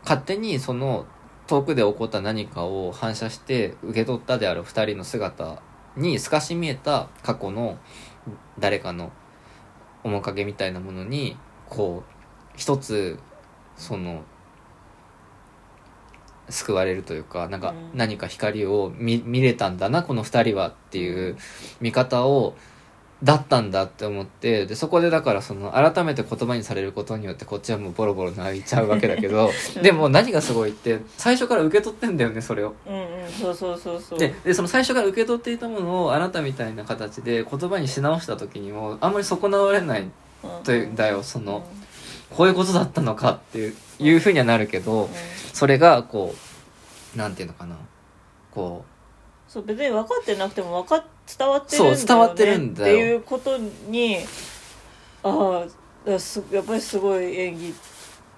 [0.03, 1.05] 勝手にその
[1.49, 5.63] 遠くで起こった何かを反射して受け取ったである2人の姿
[5.97, 7.79] に透かし見えた過去の
[8.59, 9.11] 誰かの
[10.03, 12.11] 面影みたいなものにこう
[12.55, 13.17] 一つ
[13.75, 14.21] その
[16.49, 17.97] 救われるというかなんかうん。
[17.97, 21.35] 何か光を見見れたんだなこの2人はっていう
[21.81, 22.55] 見方を
[23.23, 29.51] だったんだって思ってでそこでだからその改めて言葉にされることによってこっちはもうボロボロ泣いちゃうわけだけど
[29.83, 32.75] でも何がすごいって最初から受け取ってんだよねそれを。
[32.87, 34.19] うんうんそうそうそうそう。
[34.19, 41.79] ででその最初から受け取っていたものをあなたみたいな形で言葉にし直した時にもあんまり損なわれないうんというんだよそのうん
[42.35, 45.09] こういうことだったのかっていういうふうにはなるけど
[45.53, 46.33] それがこ
[47.15, 47.75] うなんていうのかな
[48.51, 48.85] こ
[49.47, 51.03] そう別に分かってなくても分かっ
[51.37, 52.95] 伝わってるんだよね伝わってるんだよ。
[52.95, 54.17] っていうことに
[55.23, 55.65] あ
[56.07, 57.73] あすやっぱりすごい演技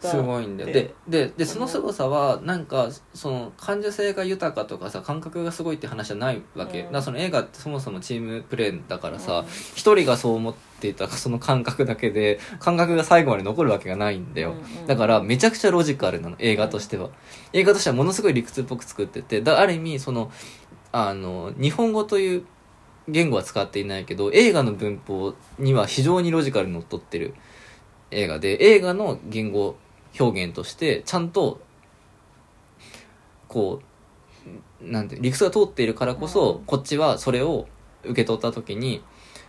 [0.02, 0.74] すごいんだよ。
[0.74, 6.92] ででででその凄さはなんかその感受性が豊かとかさ感覚がすごいって話じゃないわけ、うん。
[6.92, 9.46] だその映画ってそもそもチームプレーだからさうん。
[9.76, 14.88] 一、人がそう思っていた その感覚だけで感覚が最後まで残るわけがないんだよ、うんうん。
[14.88, 17.10] だからめちゃくちゃロジカルなの映画としては、
[17.54, 20.32] 映画としてはものすごい理屈っぽく作っててだある意味その
[20.92, 22.44] あの日本語という
[23.08, 27.34] 言語は使っていないけど映画の文法には非常にロジカルにのっとってる
[28.12, 29.76] 映画で映画の言語
[30.20, 31.62] 表現としてちゃんと
[33.48, 33.92] こう
[34.82, 36.66] なんて理屈が通っているからこそ、うん。
[36.66, 37.68] こっちはそれを
[38.04, 39.04] 受け取った時に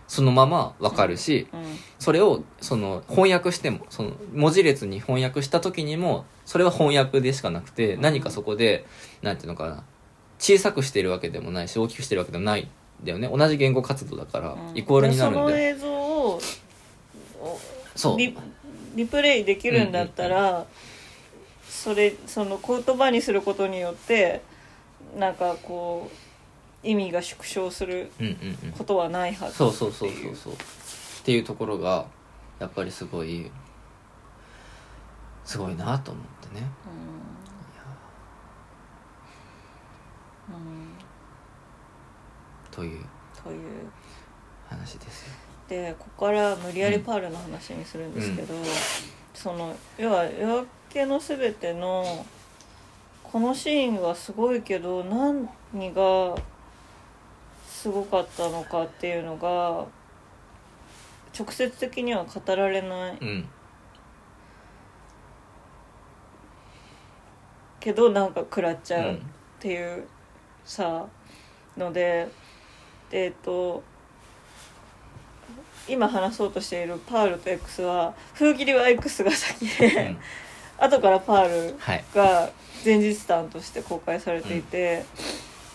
[0.07, 1.63] そのままわかるし、うん。
[1.97, 8.85] それをその翻訳してもその文字列に翻訳した時にもそれは翻訳でしかなくて何かそこで
[9.21, 9.83] なんていうのかな
[10.37, 12.67] 小さくしてるわけでもないし大きくしてるわけでもないん
[13.03, 13.27] だよね。
[13.27, 14.77] 同じ言語活動だからうん。
[14.77, 16.41] イコールになるんだよ、でその映像を
[17.95, 18.17] そう。
[18.17, 18.35] リ
[18.95, 20.65] リプレイできるんだったら、
[21.67, 24.41] それその言葉にすることによって
[25.17, 26.09] なんかこ
[26.83, 28.71] う意味が縮小するうんうんうん。
[28.71, 30.53] ことはないはずそうそうそうそうそう。
[30.53, 30.57] っ
[31.23, 32.05] ていうところが
[32.59, 33.49] やっぱりすごい
[35.45, 36.67] すごいなと思ってね。
[40.49, 40.82] うん、うん、
[42.73, 43.05] という。
[43.43, 43.91] という。
[44.69, 45.33] 話ですよ。
[45.67, 48.53] でここから無理やりパールの話にするんですけど、
[49.33, 52.25] その要は「夜明けのすべて」の
[53.23, 55.47] このシーンはすごいけど何
[55.93, 56.35] が
[57.67, 59.85] すごかったのかっていうのが
[61.37, 63.17] 直接的には語られない。
[63.21, 63.49] うん。
[67.79, 69.21] けどなんか食らっちうゃうっん
[69.59, 70.07] ていう
[70.63, 71.05] さ
[71.77, 72.29] ので
[73.11, 73.83] えっ、と
[75.87, 80.17] 今話そうとしているパールと X は封切りは X が先で、うん。
[80.79, 82.03] 後からパールはい。
[82.15, 82.49] が
[82.83, 85.05] 前日談として公開されていて、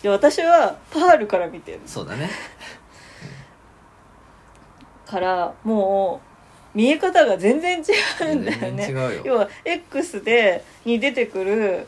[0.02, 1.80] で私はパールから見てる。
[1.86, 2.30] そうだね。
[5.06, 6.20] からも
[6.74, 9.22] う見え方が全然違うんだよ全ね然違うよ。
[9.24, 11.86] 要は X でに出てくる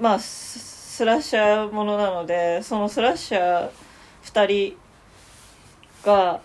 [0.00, 3.70] まあススラッシャーものなのでそのスラッシャー
[4.24, 4.76] 2人
[6.04, 6.40] が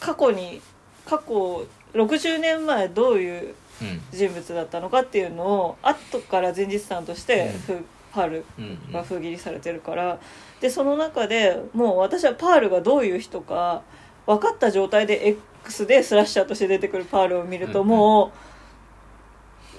[0.00, 0.60] 過去に
[1.06, 4.00] 過去60年前どういううん。
[4.12, 8.44] 人物だったのかっていうのを後から前日談としてふ、パール
[8.92, 10.18] が封切りされてるから。
[10.60, 13.82] でその中でもう私はパールがどういう人か
[14.26, 17.96] 分かった状態で X でスラッシャーとして出てくるパールを見るとうんうん。
[17.96, 18.32] も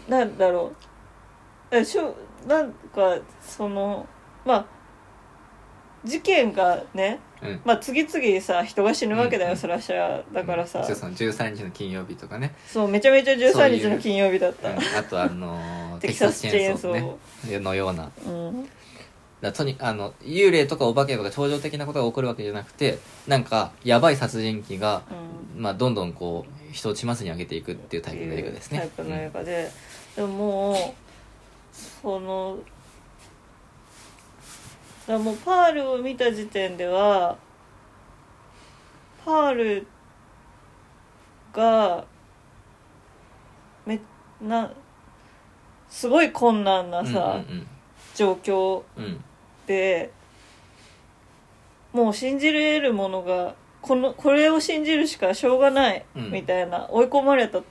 [0.07, 0.73] う、なんだろ
[1.71, 1.75] う。
[1.75, 4.05] えしょなんかその
[4.43, 4.65] まあ
[6.05, 7.61] 事件がね、うん。
[7.65, 10.95] まあ、次々さ人が死ぬわけだよ、うんうんスラッシャーだからさ、うん。
[10.95, 14.77] その13日の金曜日とかね、そうめちゃめちゃそう13いう日の金曜日だった、うん。
[14.77, 17.17] あとあのー テキサスチェーンソー
[17.49, 17.59] ね。
[17.59, 18.11] のような。
[18.25, 18.69] うん。
[19.41, 25.03] らとにあの幽霊とかお化けとか超常的なことが起こるわけじゃなくてなんかやばい殺人鬼が、
[25.55, 25.61] うん。
[25.61, 28.79] まあ、どんどんこう人を血末に上げていくっていうタイプの映画ですね。
[28.79, 29.71] タイプの映画で、
[30.15, 30.77] でももう
[32.01, 32.59] その
[35.07, 37.37] だもうパールを見た時点では
[39.23, 39.87] パール
[41.53, 42.05] が
[43.85, 43.99] め
[44.41, 44.71] な
[45.89, 47.67] すごい困難なうんさ、うん。
[48.15, 49.03] 状況うん。
[49.03, 49.23] うん
[49.67, 50.11] で
[51.91, 56.31] もう信じれるものがこのこれを信じるしかしょうがないうん。
[56.31, 57.61] みたいな、追い込まれた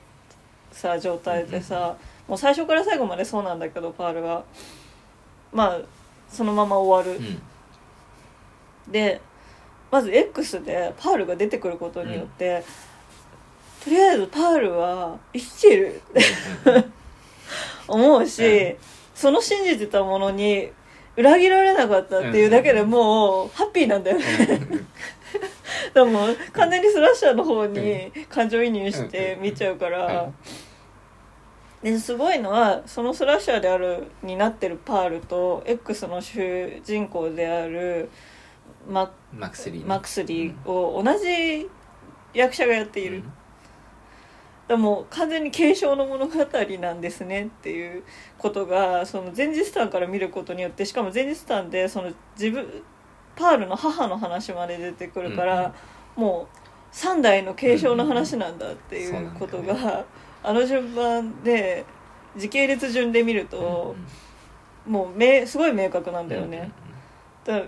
[0.73, 4.45] さ状態でさ、もう最初から最後までそうなんだけどパールが
[5.53, 5.79] まあ
[6.29, 7.21] そのまま終わる。
[7.21, 7.43] うん。
[8.93, 9.21] で
[9.91, 12.65] まず X でパールが出てくることによって、
[13.85, 16.23] とりあえずパールは生きてるって
[17.87, 18.77] 思うし、うん。
[19.15, 20.71] その信じてたものに
[21.17, 24.25] 裏切られなかったっていうだけでもうハッピーなんだよね、
[25.95, 30.33] でも完全にスラッシャーの方に感情移入して見ちゃうから、
[31.85, 38.09] ですごいのはそのスラッシャーであるになってるパールと X の主人公である
[38.89, 39.87] ママックスリーね。
[39.87, 41.69] マクスリーを同じ
[42.33, 43.23] 役者がやっている、
[44.67, 46.35] でも完全に継承の物語
[46.81, 48.03] なんですねっていう
[48.39, 52.67] ことがその前日譚から見ることによってしかも前日譚でその自分
[53.37, 55.75] パールの母の話まで出てくるから、
[56.17, 59.77] もう3代の継承の話なんだっていうことうんうん。
[59.77, 60.05] が、
[60.45, 61.85] あの順番で
[62.37, 63.97] 時系列順で見るうんと、
[64.87, 66.71] もうめすごい明確なんだよね。
[67.45, 67.63] だ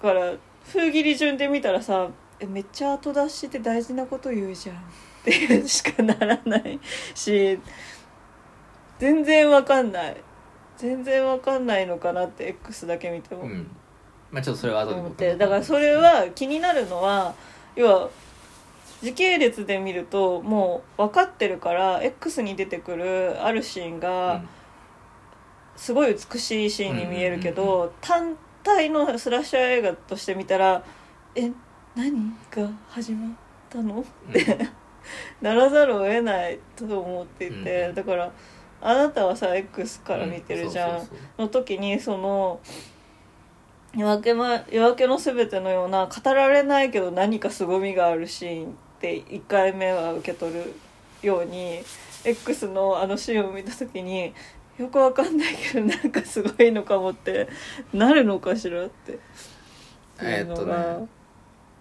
[0.00, 0.32] から
[0.64, 4.76] 封切り順で見たらさえめっちゃ後出しって大事なこと言うじゃん。
[4.76, 4.80] っ
[5.24, 6.78] てしかならない
[7.14, 7.58] し
[9.00, 10.16] 全然わかんない。
[10.76, 13.42] 全然わかんないのかなって X だけ見ても。
[13.42, 13.50] うん。
[13.50, 13.76] うん
[14.30, 15.36] まあちょっとそれは後で思っ僕て。
[15.36, 17.34] だからそれは気になるのは
[17.74, 18.10] 要は
[19.02, 24.42] 時系列で見るともう分かってるから X に出てくるあるシーンが、
[25.76, 30.82] すごい美しいシーンに見えるけど、単体のスラッシャー映画として見たら
[31.34, 31.52] え
[31.94, 33.32] 何が始まっ
[33.70, 34.00] たの？
[34.00, 34.58] って
[35.40, 38.32] ならざるを得ないと思っていて、うんだから
[38.80, 42.60] あなたはさ X から見てるじゃん、の時にその
[43.96, 50.74] 夜明け,、ま、夜明けのすべてのような語られないけど何か凄みがあるシーンって1回目は受け取る
[51.22, 51.80] ように
[52.24, 54.32] X のあのシーンを見た時に
[54.78, 57.48] よくわかんないけどなんかすごいのかもって
[57.92, 59.18] なるのかしらって
[60.20, 61.08] えーっとね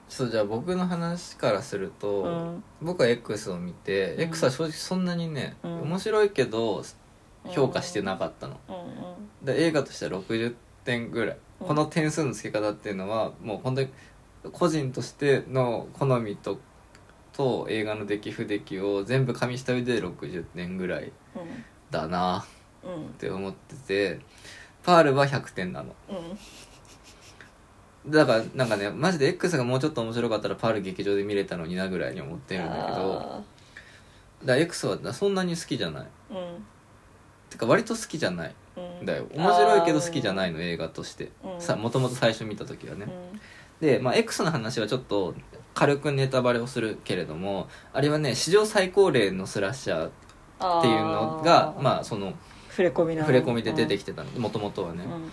[0.09, 2.63] ちょっとじゃあ僕の話からすると、うん。
[2.81, 4.21] 僕は X を見て、うん。
[4.21, 5.81] X は正直そんなにね、うん。
[5.81, 6.83] 面白いけど
[7.49, 8.83] 評価してなかったの、うんうん
[9.43, 11.67] で映画としては60点ぐらい、うん。
[11.67, 13.89] この点数の付け方っていうのはもう本当に
[14.51, 16.59] 個人としての好みと
[17.37, 21.11] と映画の出来不出来を全部加味した上で60点ぐらい
[21.91, 22.43] だな
[22.83, 24.19] って思ってて
[24.83, 25.95] パールは100点なの。
[26.09, 28.11] うん。
[28.11, 33.43] だからなんかねマジで X がもうちょっと面白かったらパール劇場で見れたのになぐらいに思ってるんだけどだか
[34.43, 36.07] あら X はそんなに好きじゃない。
[36.31, 36.65] ーうん。
[37.49, 38.55] てか割と好きじゃない。
[38.75, 39.05] うん。
[39.05, 39.27] だよ。
[39.33, 41.31] 面白いけど好きじゃないの映画として。
[41.43, 41.61] うん。
[41.61, 43.05] さもともと最初見た時はね。
[43.05, 43.39] うん。
[43.79, 45.35] で、まあ、X の話はちょっと
[45.77, 52.33] 軽くネタバレをするけれどもあれはね史上最高齢のスラッシャーっていうのがまあその
[52.69, 53.27] 触れ込みなの？
[53.27, 54.29] 触れ込みで出てきてたの。
[54.39, 55.31] もともとはね、うん。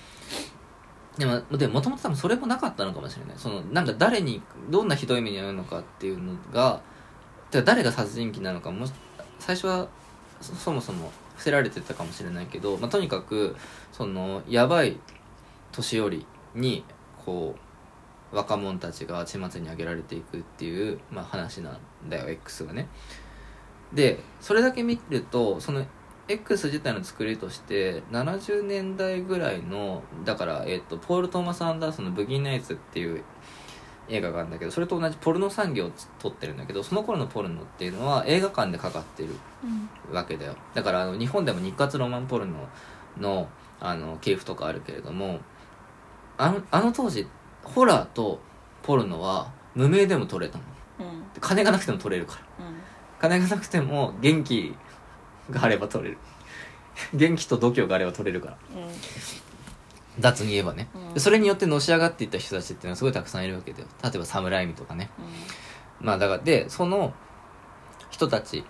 [1.19, 3.35] でもでもともと多分それもなかったのかもしれない。
[3.39, 6.83] そのなんか誰にどんなひどい目に遭うのかっていうのが
[7.51, 8.87] てか誰が殺人鬼なのかも
[9.39, 9.89] 最初は
[10.41, 13.57] そそもそも伏せられてたかもしれないけど、まあ、とにかく
[13.93, 14.99] そのやばい
[15.73, 16.85] 年寄りに
[17.25, 17.61] こう
[18.35, 21.79] 若者たちが血末に上げられていくっていう、まあ、話なん
[22.09, 22.89] だよ X がね。
[23.93, 25.85] でそれだけ見るとその
[26.27, 33.23] X 自体の作りとして70年代ぐらいのだから、えっとポール・トーマス・アンダーソンの「ブギー・ナイツ」っていう
[34.09, 39.31] 映画があるんだけどそれと同じポルノ産業を撮ってるんだけどその頃のポルノっていうのは映画館でかかってる
[40.11, 40.15] うん。
[40.15, 40.55] わけだよ。
[40.75, 42.69] だからあの日本でも日活ロマンポルノ
[43.19, 43.49] の
[43.81, 45.41] あの系譜とかあるけれども
[46.39, 47.27] あのあの当時
[47.65, 48.41] ホラーと
[48.83, 50.65] ポルノは無名でも撮れたの。
[51.01, 51.25] うん。
[51.41, 52.67] 金がなくても撮れるから。
[52.67, 52.77] うん。
[53.21, 54.75] 金がなくても元気
[55.51, 56.19] があれば撮れる。
[57.13, 58.59] 元気と度胸があれば撮れるから。
[60.21, 63.89] 雑に言えばね、それによってのし上がっていった人たちっていうのはすごいたくさんいるわけだよ。
[64.03, 65.11] 例えば侍味とかね。
[66.01, 67.13] まあだからでその
[68.11, 68.65] 人たち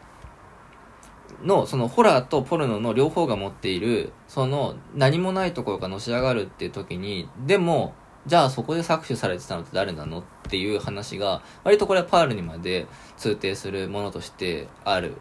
[1.43, 7.95] のそのホラーとポルノの両方が持っているその何もないところがのし上がるっていう時にでも
[8.27, 15.19] じゃあそこで搾取されてたのって誰なのっていう話が割とこれはパールにまで通底するものとしてある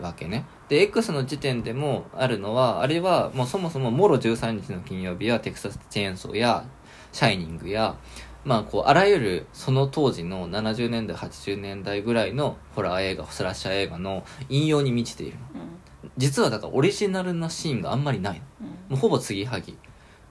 [0.00, 0.44] わけね。
[0.68, 6.66] で X の時点でもあるのはあれはもうそもそももろ13日の金曜日やテキサスチェーンソーや
[7.12, 7.96] シャイニングや
[8.44, 15.38] まあこうあらゆるその当時の70年代80年代ぐらいのホラー映画スラッシャー映画の引用に満ちている。
[15.38, 15.70] の
[16.16, 18.66] 実はだからオリジナルなシーンがあんまりないの。
[18.88, 19.76] もうほぼ継ぎはぎ。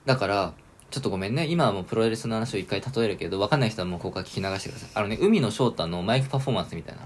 [0.06, 0.54] だから
[0.96, 1.46] ちょっとごめんね。
[1.46, 4.90] 今はもうプロレスの話を一回例えるけど分かんない人はもうここから聞き流してください。
[4.94, 7.02] あのね海野翔太のマイクパフォーマンスみたいな。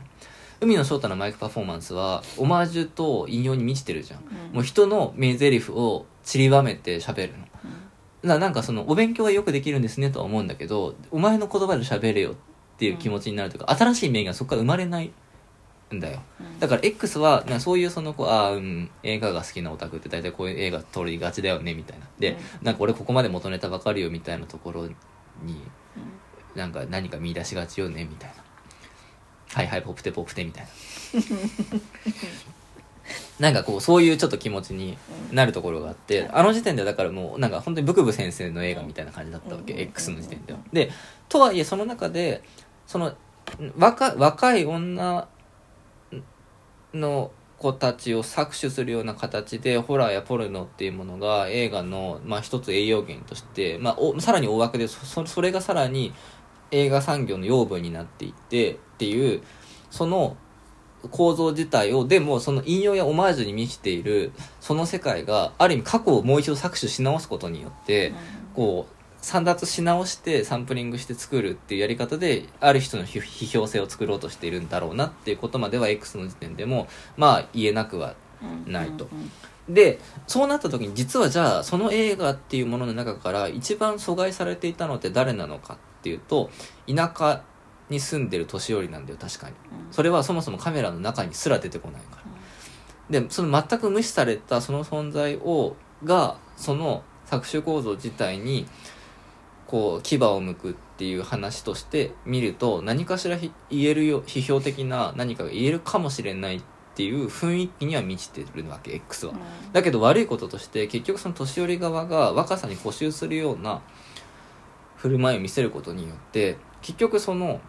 [0.61, 4.19] 海野翔太のマイクパフォーマンスはオマージュと引用に満ちてるじゃん。
[4.53, 7.47] もう人の名台詞を散りばめて喋るの。
[8.21, 12.35] ななんかそのお勉強はよくできるんですねとは思うんだけどお前の言葉で喋れよっ
[12.77, 15.11] ていう気持ちになるとか、新しい名言がそこから生まれない
[15.95, 16.21] んだよ。
[16.39, 16.59] うん。
[16.59, 22.05] だから X はなそういうそのこうあーうん映画が好きなオタクって大体こういう映画撮りがちだよねみたいな。
[22.19, 22.65] で、うん。
[22.65, 24.95] なんか俺ここまで元ネタわかるよみたいなところにうん。
[26.55, 28.43] なんか何か見出しがちよねみたいな。
[29.53, 30.69] はいはいポプテポプテみたいな。
[33.39, 34.97] なんかこうそういうちょっと気持ちに
[35.31, 39.79] なるところがあってあの時点でだからもうなんか本当にブクブ先生の映画みたいな感じだったわけうん。
[39.79, 40.59] X の時点では。
[40.71, 40.91] で
[41.27, 42.43] とはいえその中で
[42.85, 43.13] その
[43.77, 45.27] 若若い女
[46.93, 56.13] の子たちを搾取するような形でホラーやポルノっていうものが映画の、まあ、一つ栄養源として、まあ、おさらに大枠でそそそれがさらに
[56.71, 59.41] 映画産業の養分になっていってっていう
[59.91, 60.37] その
[61.11, 68.13] 構造自体をでもその引用やオマージュに満ちているその世界がある意味過去をもう一度搾取し直すことによって、
[68.53, 79.73] こう散奪し直してサンプリングして作るっていうやり方である人の批批評性を作ろうとしているんだろうなっていうことまでは X の時点でもまあ言えなくはうんないとうん。
[79.73, 86.49] でそうなった時に実はじゃあその映画っていうものの中から一番阻害されていたのって誰なのかっていうと
[86.87, 87.43] 田舎
[87.89, 89.55] に住んでる年寄りなんだよ確かに。
[89.85, 89.93] うん。
[89.93, 93.21] それはそもそもカメラの中にすら出てこないから。
[93.21, 98.67] でその全く無視されたその存在をがその搾取構造自体に
[99.69, 106.61] こう牙を向くっていう話として見ると何かしらひ言えるよ批評的な何かが言えるかもしれないっ
[106.95, 109.33] ていう雰囲気には満ちてるわけ X は。
[109.71, 113.81] だけど悪いこととして結局その年寄り側が若さに固執するような
[114.95, 117.61] 振る舞いを見せることによって結局その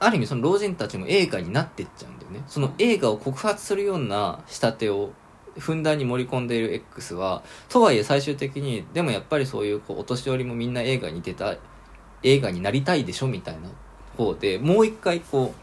[0.00, 5.12] ある意味その老人たちも映画になっていっちゃうんだよねその映画を告発するような仕立てを
[5.58, 11.58] ふんだんに盛り込んでいる X はとはいえ最終的にでもやっぱりそういうこうお年寄りもみんな映画に出たい
[12.22, 13.68] 映画になりたいでしょみたいな
[14.16, 15.54] 方でもう一回こ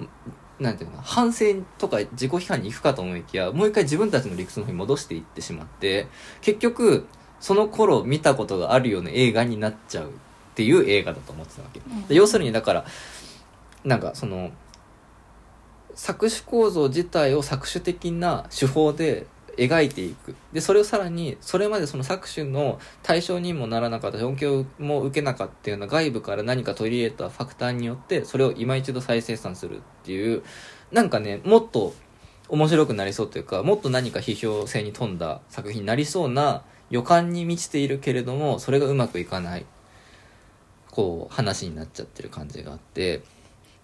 [0.00, 1.44] うなんていうのかな反省
[1.78, 6.06] とか自己批判に行くかと思いきやもう一回自分たちの理屈の方に戻していってしまって
[6.40, 7.06] 結局
[7.40, 10.10] その頃見たことがあるような映画になっちゃうっ
[10.54, 12.06] ていう映画だと思ってたわけ、うん。
[12.06, 12.86] で要するにだから
[13.84, 14.50] なんかその
[15.94, 19.26] 搾取構造自体を搾取的な手法で
[19.56, 20.34] 描いていく。
[20.52, 30.42] でそれをさらにそれまでその搾取の対象にもならなかった恩恵も受けなかったような外部から何か取り入れたファクターによってそれを今一度再生産するっていう
[30.92, 31.94] なんかねもっと
[32.48, 39.66] 面白くなりそうというかもっと何か批評性に富んだ作品になりそうな予感に満ちているけれどもそれがうまくいかない
[40.90, 43.22] こう話になっちゃってる感じがあって。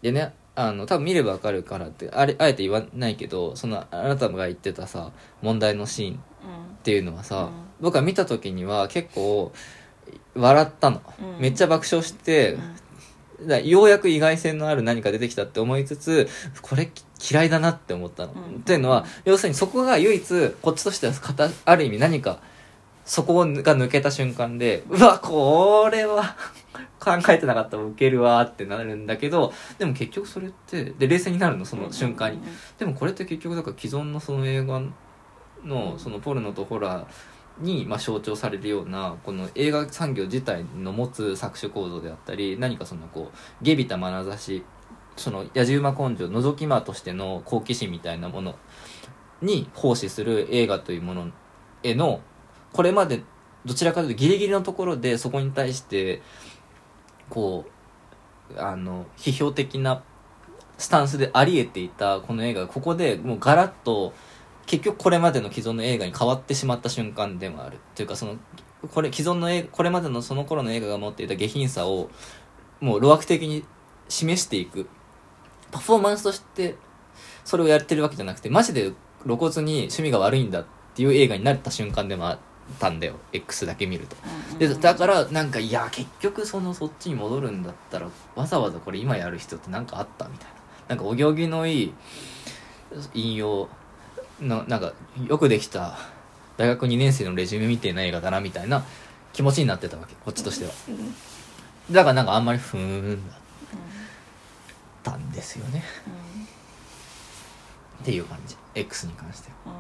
[0.02, 6.20] でねあの多分見ればわかるからってあれあえて言わないけどそのあなたが言ってたさ問題のシーン
[6.82, 7.50] っていうのはさ、うん。
[7.80, 9.52] 僕は見た時には結構
[10.34, 11.40] 笑ったの、うん。
[11.40, 12.58] めっちゃ爆笑して、
[13.46, 16.28] だようやく意外性のある何か出てきたって思いつつ
[16.60, 18.56] これき嫌いだなって思ったの、うん。
[18.56, 22.40] っていうのは要するにそこが唯一こっちとしてはかたある意味何か
[23.04, 26.36] そこが抜けた瞬間でうわこれは
[27.00, 32.40] 考えてなかったらウケるわってなるんだけどでも結局それってで冷静になるのその瞬間に、
[32.78, 34.82] でもこれって結局だから既存のその映画
[35.64, 44.64] のそのポルノとホラーにまあ象徴されるようなこの映画産業自体の持つ搾取構造であったり何かそのこう下びた眼差し
[45.16, 48.54] その野じ馬根性覗き魔としての好奇心みたいなもの
[49.42, 51.30] に奉仕する映画というもの
[51.82, 52.20] への
[52.72, 53.22] これまで
[53.64, 56.22] どちらかというとギリギリのところでそこに対して
[57.32, 57.64] こ
[58.54, 60.02] うあの批評的な
[60.76, 64.12] スタンスであり得ていたこの映画ここでもうガラッと
[64.66, 68.36] 結局これまでの既存の映画に変わってしまった瞬間でもあるというかその
[68.92, 72.10] これ既存の映これまでのその頃の映画が持っていた下品さを
[72.80, 73.64] もう路悪的に
[74.10, 74.88] 示していく。
[75.70, 76.76] パフォーマンスとして
[77.46, 78.92] それをやってるわけじゃなくてマジで
[79.24, 82.38] 露骨に趣味が悪いんだっていう映画になった瞬間でもあっ
[82.78, 83.14] たんだよ。
[83.32, 84.16] X だけ見ると。
[84.58, 90.54] でだからなんかいや結局そのそっちに戻るんだったらわざわざこれ今やる必要って何かあったみたいな。
[90.88, 91.94] なんかお行儀のいい
[93.14, 93.68] 引用
[94.40, 94.92] のなんか
[95.26, 95.98] よくできた
[96.56, 98.84] 大学2年生のレジュメみたいな映画だなみたいな
[99.32, 100.72] 気持ちになってたわけこっちとしては。
[101.90, 103.38] だからなんかあんまりふーんだっ
[105.02, 105.82] たんですよね。
[108.02, 108.56] っていう感じ。
[108.74, 109.72] X に関しては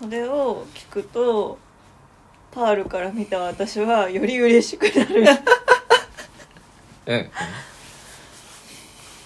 [0.00, 1.58] それを聞くと
[2.52, 5.24] パールから見た私はより嬉しくなる。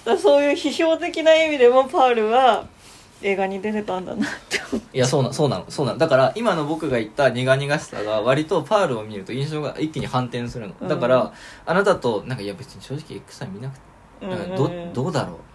[0.05, 2.67] だそういう批評的な意味でもパールは
[3.23, 4.59] 映画に出れたんだなって
[4.93, 5.71] いやそうなそうなの。
[5.71, 5.99] そうなの。
[5.99, 11.33] だから今の僕が言った苦々しさが割とパールを見ると印象が一気に反転するの、うんだから
[11.67, 15.54] あなたとなんかいや別に正直 X さん見なくてなんかど,、どうだろう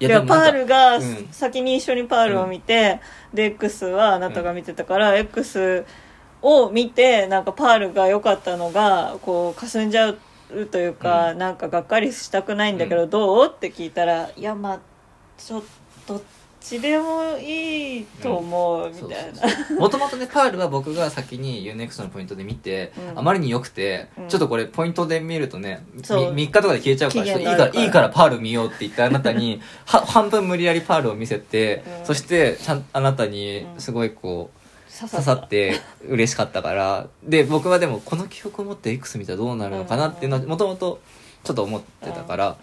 [0.00, 1.28] いやパールがうん。
[1.30, 3.00] 先に一緒にパールを見て、
[3.34, 5.84] で X はあなたが見てたから、X
[6.42, 10.18] を見てなんかパールが良かったのがこう霞んじゃう
[10.70, 13.46] というか、なんかがっかりしたくないんだけど、どう？
[13.46, 14.80] って聞いたらいやまあ
[15.36, 15.62] ちょっ
[16.06, 16.22] と
[16.60, 19.32] ちでもいいと思うみたい
[19.70, 23.18] な、もともとねパールは僕が先に U-NEXT のポイントで見て、うん。
[23.18, 24.28] あまりに良くて、うん。
[24.28, 26.34] ちょっとこれポイントで見るとねみそう。
[26.34, 32.06] 3日とかで消えちゃうからいいからいいからパール見ようって言ってあなたには半分無理やりパールを見せて、うん。
[32.06, 37.08] そしてちゃんあなたにすごいこう、刺刺さって嬉しかったから。
[37.22, 41.00] で僕はでもこの記憶を持って X 見たらどうなるのかなっていうのはもともと
[41.42, 42.54] ちょっと思ってたから、うん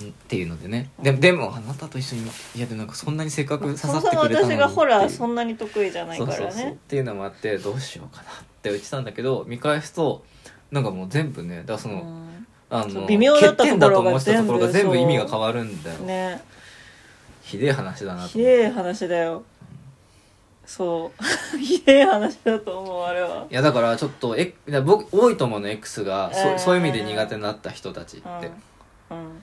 [0.00, 0.90] っていうのでね。
[1.02, 2.22] ででもあなたと一緒に
[2.56, 4.54] いやでもなんかそんなにせっかく刺そさもそもってくれたのに。
[4.54, 6.36] 私がホラーそんなに得意じゃないからね。
[6.36, 6.70] そうそうそう。
[6.70, 10.24] っていうのもあってどうしようかなって言ってたんだけど見返すと
[10.70, 12.46] なんかもう全部ねだからその、うん。
[12.70, 16.42] あの微妙だったところが欠点だと思ってたところが全部全部意味が変わるんだよ、ね。
[17.42, 19.42] ひでえ話だなとひでえ話だよ。
[20.64, 21.22] そう。
[21.58, 23.46] ひでえ話だと思うあれは。
[23.50, 26.30] いやだからちょっとえ僕多いと思うの X が。
[26.32, 28.26] そ,、うんそういう意味で苦手になった人たちって、
[29.10, 29.18] うん。
[29.18, 29.42] うん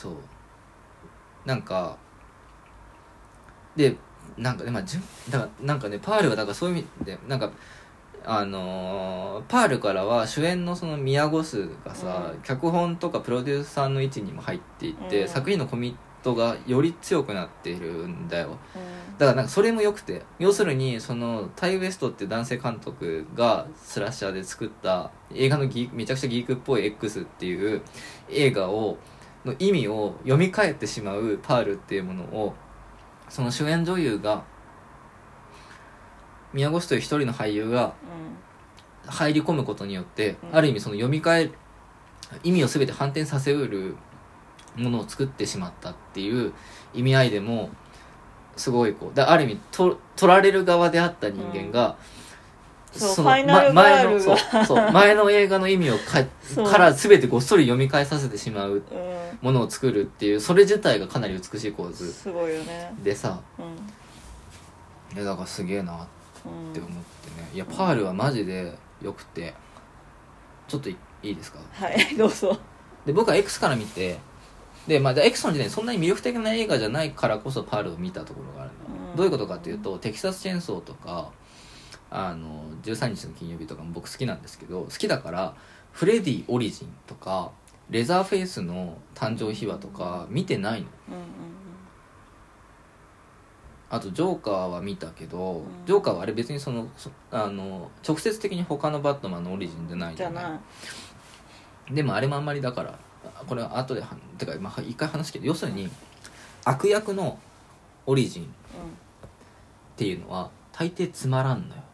[0.00, 0.12] そう。
[1.44, 1.96] なんか
[3.76, 3.96] で
[4.36, 7.50] なんかねまあじゅんだからなんかねパールはだからそういう意味でなんか
[8.24, 12.42] あのーパールからは主演のその宮越がさ、うん。
[12.42, 15.28] 脚本とかプロデューサーの位置にも入っていって、うん。
[15.28, 18.58] 作品のコミットがより強くなっているんだよ。
[18.76, 19.16] うん。
[19.16, 20.22] だからなんかそれも良くて。
[20.38, 27.80] 要するにそのタイ・ウエストって男性監督がスラッシャーで作った映画のギーめちゃくちゃギークっぽい X っていう
[28.28, 28.98] 映画を
[29.44, 32.54] の意味を読み替えてしまうパールっていうものを
[33.28, 34.44] その主演女優が
[36.52, 37.94] 宮越という一人の俳優が
[39.06, 40.56] 入り込むことによって、うん。
[40.56, 41.50] ある意味その読み替え
[42.42, 43.96] 意味を全て反転させうる
[44.76, 46.52] ものを作ってしまったっていう
[46.94, 47.70] 意味合いでも
[48.56, 51.96] すごいこうだある意味と取られる側であった人間が、
[52.92, 54.36] そうのファイナルま前のそう
[54.66, 56.70] そう 前の映画の意味をかそう。
[56.70, 58.82] から全てごっそり読み返させてしまううん。
[59.42, 62.92] ものを作るっていうそれ自体がかなり美しい構図すごいよね。
[63.02, 63.38] でさ。
[63.58, 65.16] うん。
[65.16, 65.96] いやだからすげえなっ
[66.46, 66.96] うんて思って
[67.40, 67.48] ね。
[67.54, 69.54] いやパールはマジでよくて。
[70.68, 71.58] ちょっといいいですか？
[71.72, 72.56] はい どうぞ。
[73.06, 74.18] で僕は X から見て
[74.86, 79.16] で、まあ、で X の時点でそんなに魅力的な映画じゃないからこそパールを見たところがあるの、うん。
[79.16, 81.30] どういうことかっていうとテキサスチェーンソーとか
[82.10, 85.54] あの13日の金曜日とかも僕好きなんですけど好きだから
[85.92, 87.52] フレディオリジンとか
[87.88, 90.86] レザーフェイスの誕生秘話とか見てないの。
[91.08, 91.20] うんうん
[93.92, 95.64] あとジョーカーは見たけど、ん。
[95.84, 100.60] ジョーカーはあれ別にそのそあの直接的に他のバットマンのオリジンじゃないじゃな
[101.90, 101.94] い。
[101.94, 105.90] でもあれもあんまりだからあこれは後ではてかまあ一回話すけど要するに
[106.64, 107.36] 悪役の
[108.06, 108.46] オリジンっ
[109.96, 111.74] ていうのは大抵つまらんのよ。
[111.74, 111.89] うんうん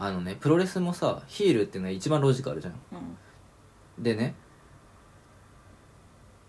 [0.00, 2.74] あのねプロレスもさヒールっていうのは一番ロジカルじゃん。
[2.92, 4.02] うん。
[4.02, 4.34] でね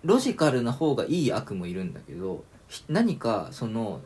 [0.03, 4.01] ロジカルな方がいい悪もいるんだけどひ何かその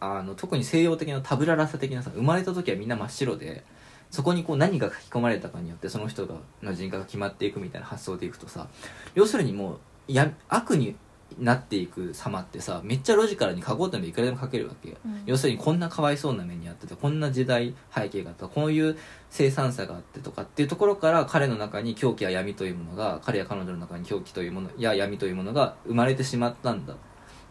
[0.00, 3.64] あの特に西洋的なタブララサ的なさ生まれた時はみんな真っ白で
[4.10, 8.68] そこにこう何が書き込まれたかによってその人がの人格が決まっていくみたいな発想でいくとさ
[9.14, 10.96] 要するにもうや悪に
[11.38, 15.22] なっていく様ってさめっちゃロジカルに書こうと思えばいくらでも書けるわけよ、うん。
[15.26, 18.96] 要するにこんなかわいそうな目にあっててこんな時代背景があったこういう
[19.30, 26.96] 生産さがあってとかっていうところから彼の中に狂気や闇というものが彼や彼女の中に狂気というものや闇というものが生まれてしまったんだっ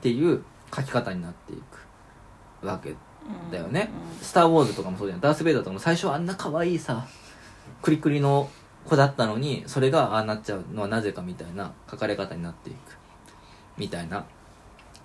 [0.02, 0.44] ていう
[0.76, 1.58] 書き方になってい
[2.62, 2.96] くわけう
[3.48, 3.90] んだよね
[4.22, 5.22] 「スター・ウォーズ」とかもそうじゃん。
[5.22, 7.06] ダース・ベイダーとかも最初はあんな可愛いさ
[7.82, 8.50] クリクリの
[8.86, 12.98] 子だったのにそれがああなっちゃうのはなぜかみたいな書かれ方になっていく
[13.78, 14.26] みたいな。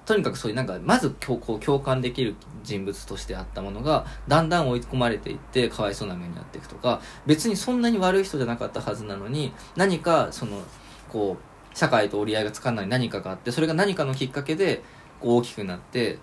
[0.08, 10.62] とにかくそういうなんかまず共こう共感できる人物としてあったものがだんだん追い込まれていってかわいそうな目になっていくとか別にそんなに悪い人じゃなかったはずなのに何かその
[11.10, 14.82] こう社会と折り合いがつかない何かがあってそれが何かのきっかけで
[15.20, 16.18] こう大きくなって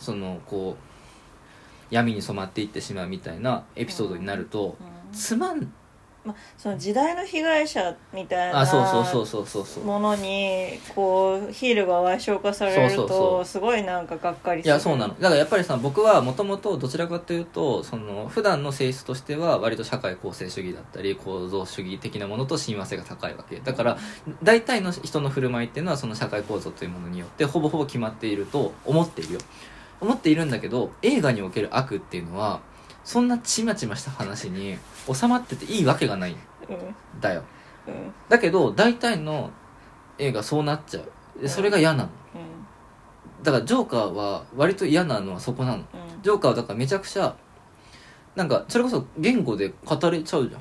[0.00, 5.12] そのこう闇に染まっていってしまうみたいなエピソードになるとうん。
[5.12, 5.72] つまん
[6.22, 9.84] まあ、その時代の被害者みたいなあそうそうそうそうそうそう。
[9.84, 14.70] ものにこうヒールが矮小化されるとすごいなんかがっかりする。
[14.70, 15.14] いやそうなの。
[15.14, 23.56] だからやっぱりさ僕はもともとどちらかというとその普段の性質としては割と社会構成主義だったり構造主義的なものと親和性が高いわけ。
[23.60, 23.96] だから
[24.42, 29.40] 大体の人の振る舞いっていうのはその社会構造というものによってほぼほぼ決まっていると思っているよ。
[30.02, 32.60] 思っているんだけど映画における悪っていうのは
[33.04, 34.78] そんなちまちました話に
[35.12, 36.40] 収まってていいわけがないんうん。
[37.20, 37.42] だよ。
[37.86, 38.12] うん。
[38.28, 39.50] だけど大体の
[40.18, 41.42] 映画そうなっちゃう。
[41.42, 42.10] でそれが嫌なの。
[43.42, 45.76] だからジョーカーは割と嫌なのはそこなの。
[45.78, 45.84] うん。
[46.22, 47.34] ジョーカーはだからめちゃくちゃ
[48.36, 50.60] なんかそれこそ言語で語れちゃうじゃん。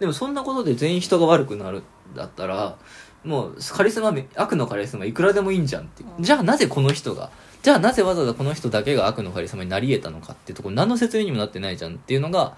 [0.00, 1.82] でもそんなことで全員人が悪くなるん
[2.14, 2.76] だったら
[3.24, 6.04] もうカリスマめ悪のカリスマいくらでもいいんじゃんって。
[6.20, 7.30] じゃあなぜこの人が
[7.66, 12.56] じゃあなぜわざわざこの人だけが悪のカリスマになり得たのかっていうところ何の説明にもなってないじゃんっていうのが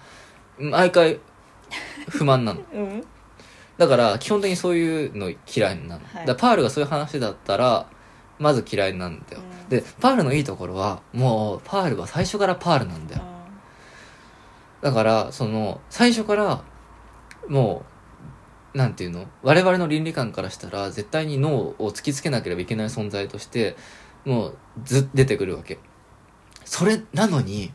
[0.59, 1.19] 毎回
[2.09, 2.61] 不満なの。
[2.71, 3.03] うん。
[3.79, 6.27] だから基本的にそういうの嫌いなの、はい。
[6.27, 7.87] だパールがそういう話だったら
[8.37, 9.69] まず嫌いなんだよ、うん。
[9.69, 13.23] でパールのいいところはもうパールは最初からパールなんだよ。
[14.81, 16.61] だからその最初から
[17.47, 17.83] も
[18.75, 19.25] うなんていうの？
[19.41, 23.75] 我々の倫理観からしたら絶対に脳を突きつけなければいけない存在として
[24.29, 25.79] もうずっ出てくるわけ。
[26.63, 27.71] それなのに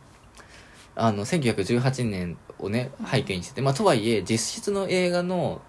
[0.94, 5.60] あの1918年をね背景にしてて、まあ、とはいえ実質の映画の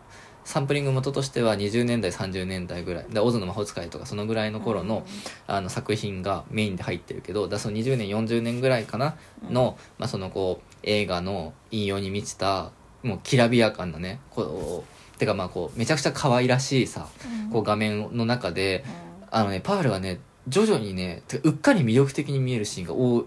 [0.43, 3.05] サンプリング元としては20年代30年代ぐらい。
[3.09, 5.03] で「オズの魔法使い」とかそのぐらいの頃の
[5.47, 9.17] あの作品がメインで入ってるけどだその20年40年ぐらいかな
[9.49, 12.71] の,、まあ、そのこう映画の引用に満ちた
[13.01, 14.83] もうきらびやかなねこ
[15.15, 17.07] うてかまあこうめちゃくちゃ可愛らしいさ
[17.51, 18.85] こう画面の中で
[19.31, 23.25] あのねパールがね徐々にねうっかり魅力的に見えるシーンが多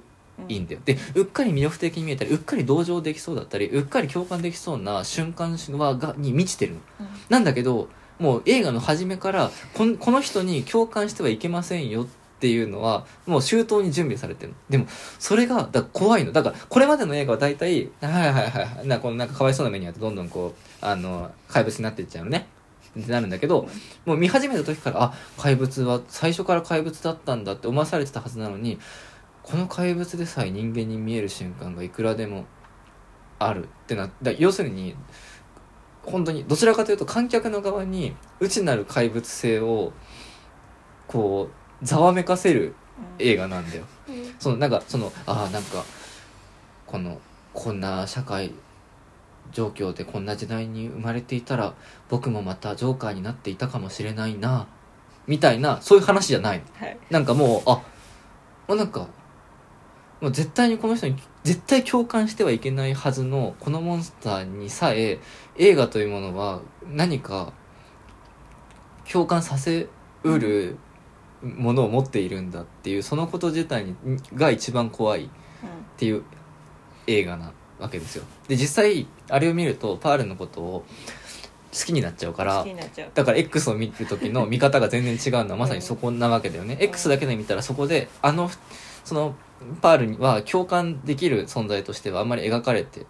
[0.49, 0.81] いんだよ。
[0.85, 6.81] でうっかり魅力的に見えたりうっかり同情できそうだったりうっかり共感できそうな瞬間はがに満ちてるの。
[7.29, 7.89] なんだけど
[8.19, 12.07] もう映画の初めからこんこの人に共感してはいけませんよっ
[12.41, 14.55] ていうのはもう周到に準備されてるの。
[14.71, 14.87] でも
[15.19, 16.33] それがだ怖いの。
[16.33, 22.47] だからこれまでの映画は大体はいはいはいはいなこのなんかかわいそうな目にあってどんどんこうあの怪物になっていっちゃうのね
[22.99, 23.69] ってなるんだけど
[24.07, 28.79] もう見始めた時からあ怪物は最初から怪物だったんだって思わされてたはずなのに
[29.43, 32.47] この怪物でさえ人間に見える瞬間がいくらでも
[33.39, 34.95] あるってなだ要するに
[36.05, 39.93] 本当にどちらかというと観客の側に内なる怪物性を
[41.07, 41.49] こ
[41.83, 42.75] うざわめかせる
[43.19, 43.85] 映画なんだよ。
[44.39, 45.85] そのなんかそのああなんか
[46.87, 47.21] この
[47.53, 48.53] こんな社会
[49.53, 51.75] 状況でこんな時代に生まれていたら
[52.09, 54.67] 僕もまたジョーカーになっていたかもしれないな
[55.27, 56.63] みたいなそういう話じゃない。
[56.75, 56.99] はい。
[57.11, 57.83] なんかもうあ
[58.67, 59.09] もうなんか
[60.21, 65.21] もう絶対にこの人に絶対共感してはいけないはずのこのモンスターにさえ
[65.57, 67.53] 映画というものは何か
[69.11, 69.89] 共感させ
[70.25, 70.77] うる
[71.43, 73.95] ものを持っているんだっていうそのこと自体に
[74.35, 75.29] が一番怖いっ
[75.97, 76.25] ていう
[77.07, 78.25] 映画なわけですよ。
[78.49, 80.85] で実際あれを見るとパールのことを
[81.73, 83.11] 好きになっちゃうから好きになっちゃう。
[83.15, 86.83] だから X を見る時の 見方が全然違うのはまさにそこなわけだよね、ん。
[86.83, 88.51] X だけで見たらそこであの
[89.05, 89.35] その
[89.81, 93.07] パールには共感できる存在としてはあんまり描かれて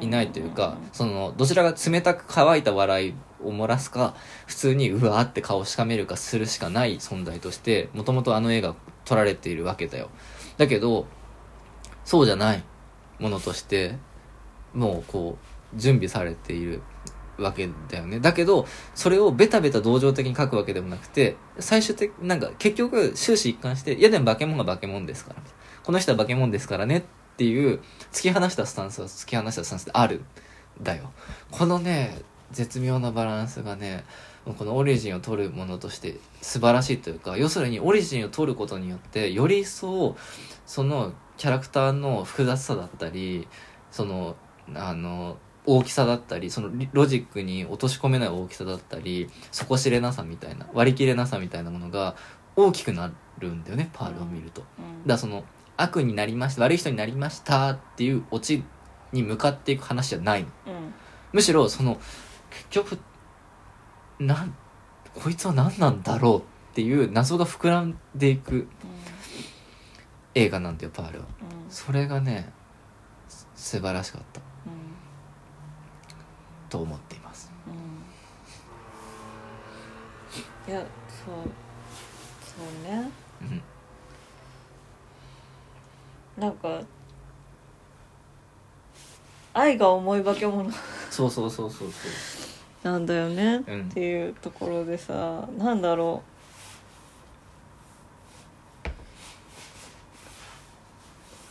[0.00, 4.14] いないというか、そのどちらが冷たく乾いた笑いを漏らすか
[4.46, 10.10] 普通にうわーって顔をしかめるかするしかない存在としてもともとあの映画撮られているわけだよ。
[10.56, 11.06] だけど
[12.04, 12.64] そうじゃない
[13.18, 13.96] ものとして
[14.74, 15.38] もうこ
[15.74, 16.82] う準備されている
[17.38, 18.20] わけだよね。
[18.20, 25.42] だけどそれをベタベタ同情的に書くわけでもなくて最終的なんか結局終始一貫していやでも化け物が化け物ですから。
[25.82, 26.98] この人は化け物ですからね。
[26.98, 27.02] っ
[27.36, 27.80] ていう
[28.12, 30.22] 突き放したスタンスは突き放したスタンスである
[30.82, 31.12] だよ。
[31.50, 34.04] このね絶妙なバランスがね
[34.58, 40.16] このオリジンを取るものとして素晴らしいというか要するにオリジンを取ることによってより一層
[40.64, 43.48] そのキャラクターの複雑さだったり
[43.90, 44.36] その
[44.74, 52.16] あの大きさだったりそのリロジックに落とし込めない大きさだったり底知れなさみたいな割り切れなさみたいなものが
[52.54, 54.62] 大きくなるんだよねパールを見ると。
[54.62, 54.68] だか
[55.06, 55.44] らその
[55.76, 58.64] 悪になりました悪い人になりましたっていうオチ
[59.12, 60.48] に向かっていく話じゃないの。
[60.66, 60.94] うん。
[61.32, 61.98] むしろその
[62.50, 62.98] 結局
[64.18, 64.56] なん
[65.14, 66.42] こいつは何なんだろうっ
[66.74, 68.68] ていう謎が膨らんでいく
[70.36, 71.24] 映画なんだよパールは。
[71.40, 71.70] うん。
[71.70, 72.52] それがね
[73.26, 74.40] す素晴らしかった。
[74.40, 74.44] うん。
[76.68, 77.50] と思っています。
[77.66, 77.70] う
[80.70, 80.72] ん。
[80.72, 80.84] いや
[81.24, 81.36] そう
[82.44, 83.10] そうね。
[83.40, 83.62] うん。
[86.42, 86.82] なんか
[89.54, 90.70] 愛が重い化け物。
[91.10, 92.08] そうそうそうそうそ
[92.84, 92.88] う。
[92.92, 93.88] なんだよね、うん。
[93.90, 96.32] っていうところでさなんだろう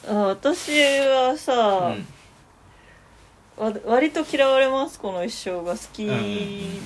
[0.08, 1.94] あ私はさ、
[3.58, 3.64] うん。
[3.64, 5.74] わ割と嫌われますこの一生が。
[5.74, 6.06] 好き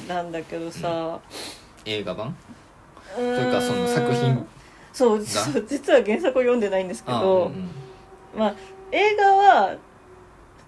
[0.08, 1.20] なんだけどさ、
[1.86, 2.36] 映画版？
[3.16, 4.48] とというかその作品
[4.94, 7.70] そうそう実は原作を読んでないんですけあど、うんうん。
[8.38, 8.56] まあ
[8.92, 9.78] 映画は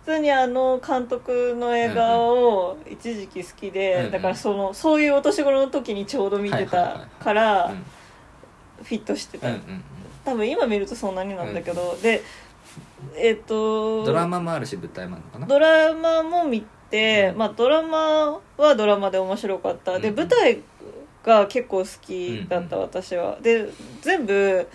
[0.04, 4.12] 普通にあの監督の映画を一時期好きで、うんうん。
[4.12, 6.99] だからそのそういうお年頃の時にちょうど見てはいはいはい。
[7.20, 7.86] たからうん。
[8.84, 9.84] フィットしてた、うんうん
[10.24, 12.22] 多分今見るとそんなになんだけど、で
[13.16, 15.47] えっ、とドラマもあるし舞台もあるのかな？
[15.47, 17.38] ドラマも見て、うん。
[17.38, 20.16] まあドラマはドラマで面白かった、でうん。
[20.16, 20.62] 舞台
[21.24, 23.38] が結構好きだった、うん私は。
[23.41, 23.70] で
[24.02, 24.68] 全部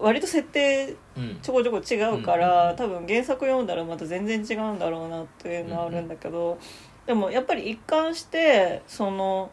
[0.00, 1.38] 割と設定うん。
[1.42, 6.58] ちょこちょこ違うから、うん多分原作読んだらまた全然違うんだろうなっていうのはあるんだけど、
[7.06, 9.50] でもやっぱり一貫してその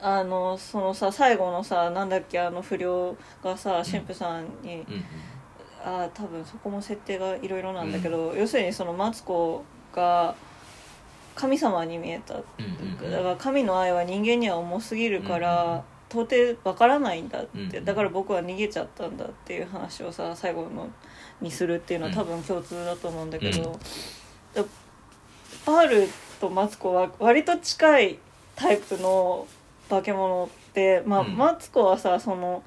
[0.00, 5.04] あのそのさ最後のさなんだっけあの不良がさ神父さんに、うんうん
[5.84, 9.64] あ多分そこも設定がいろいろなんだけど、要するにそのマツコ
[9.94, 10.34] が
[11.34, 12.42] 神様に見えた、うん
[13.00, 13.10] うんうん。
[13.10, 15.80] だから神の愛は人間には重すぎるから、うんうん
[16.12, 20.90] 到底わからないんだって、うんうんだから僕は逃げちゃったんだっていう話をさ最後の
[21.40, 23.80] にするっていうのは多分共通だと思うんだけど、
[25.64, 26.08] パール
[26.38, 28.18] とマツコは割と近い
[28.56, 29.46] タイプの
[29.88, 31.34] 化け物って、まあうん。
[31.34, 32.62] マツコはさその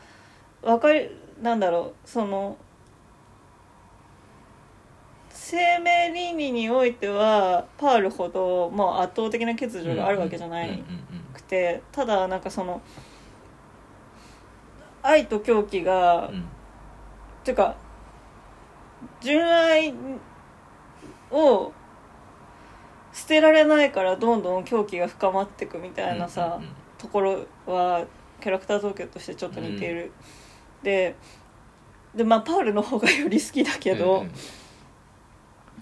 [0.63, 1.07] わかり
[1.39, 2.57] なんだろうその
[5.47, 10.65] 生命倫理においてはパールほどもう圧倒的な欠如があるわけじゃな
[11.33, 12.81] くてただなんかその
[15.03, 16.35] 愛と狂気が、うん。
[16.35, 17.75] うんっていうか
[19.21, 19.93] 純愛
[21.29, 21.71] を
[23.13, 28.03] 捨てられないからどんどん狂気が深まっていくみたいなさ、うんうんところは
[28.41, 30.11] キャラクター造形としてちょっと似ている、
[30.81, 31.15] で
[32.15, 34.31] でまあパールの方がより好きだけど、うんうん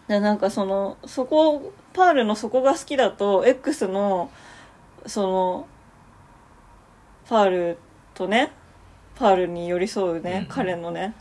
[0.08, 4.30] でなんかそのそこパールのそこが好きだと X の
[5.06, 5.68] その
[7.28, 7.78] パール
[8.14, 8.51] とね
[9.16, 11.14] パールに寄り添うね、うん彼のね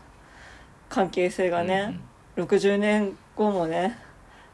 [0.88, 2.00] 関係性がね、
[2.36, 2.48] うんうん。
[2.48, 3.98] 60年後もね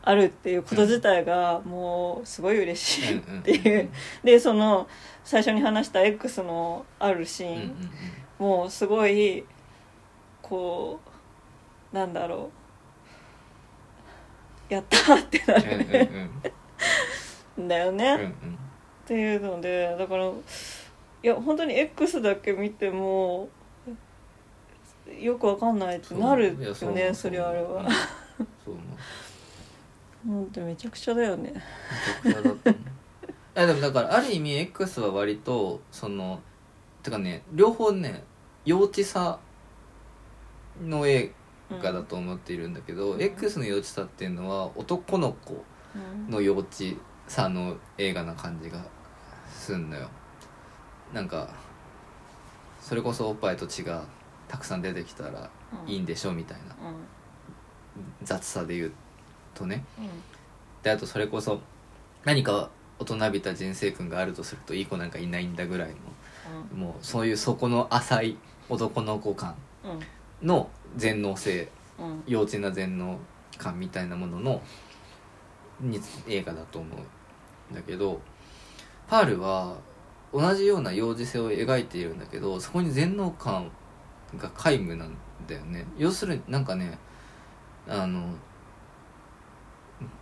[0.02, 3.88] あるっていうこと自体がもうすごい嬉しいっていう、
[4.24, 4.88] でその
[5.24, 7.90] 最初に話した X のあるシーン、
[8.38, 9.44] もうすごい
[10.40, 11.00] こ
[11.92, 12.57] うなんだろう
[14.68, 15.62] やったーってなうん
[17.58, 18.58] うんだよね、っうんうん
[19.06, 20.30] ていうのでだからい
[21.22, 23.48] や本当に X だけ見ても
[25.18, 26.52] よくわかんないってなるよ
[26.92, 27.88] ねそれあれうんは
[28.64, 28.78] そう思う。
[30.26, 31.54] 本当めちゃくちゃだよね。
[32.22, 32.84] めちゃくちゃだったもん
[33.54, 36.40] あでもだからある意味 X は割とその
[37.02, 38.24] てかね両方ね
[38.66, 39.38] 幼稚さ
[40.84, 41.32] の映
[41.70, 43.22] 画だと思っているんだけど、うん。
[43.22, 45.64] X の幼稚さっていうのは男の子
[45.94, 46.30] うん。
[46.30, 46.68] の幼稚
[47.26, 48.84] さの映画な感じが
[49.52, 50.08] すんのよ。
[51.12, 51.54] なんか
[52.80, 54.04] それこそおっぱいと血が
[54.46, 55.50] たくさん出てきたら
[55.86, 56.88] いいんでしょみたいな。
[56.88, 56.94] うん。
[58.22, 58.92] 雑さで言う
[59.54, 59.84] とね。
[59.98, 60.08] うん。
[60.82, 61.60] であとそれこそ
[62.24, 65.90] 何か大人びた人生訓があるとするといい子なんかいないんだぐらい
[66.74, 68.36] のもうそういう底の浅い
[68.68, 69.54] 男の子感
[69.84, 70.00] うん
[70.42, 71.68] の全能性
[71.98, 72.22] うん。
[72.26, 73.18] 幼稚な全能
[73.56, 74.62] 感みたいなものの
[75.80, 78.20] に映画だと思うんだけど
[79.08, 79.76] パールは
[80.32, 83.70] 同じような幼児性を描いているんだけどそこに全能感
[84.36, 85.16] が皆無なん
[85.46, 85.86] だよね。
[85.96, 86.98] 要するになんかね
[87.88, 88.28] あの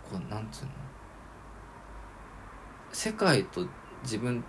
[0.09, 0.71] こうなんつうの？
[2.93, 3.67] 世界と
[4.03, 4.43] 自分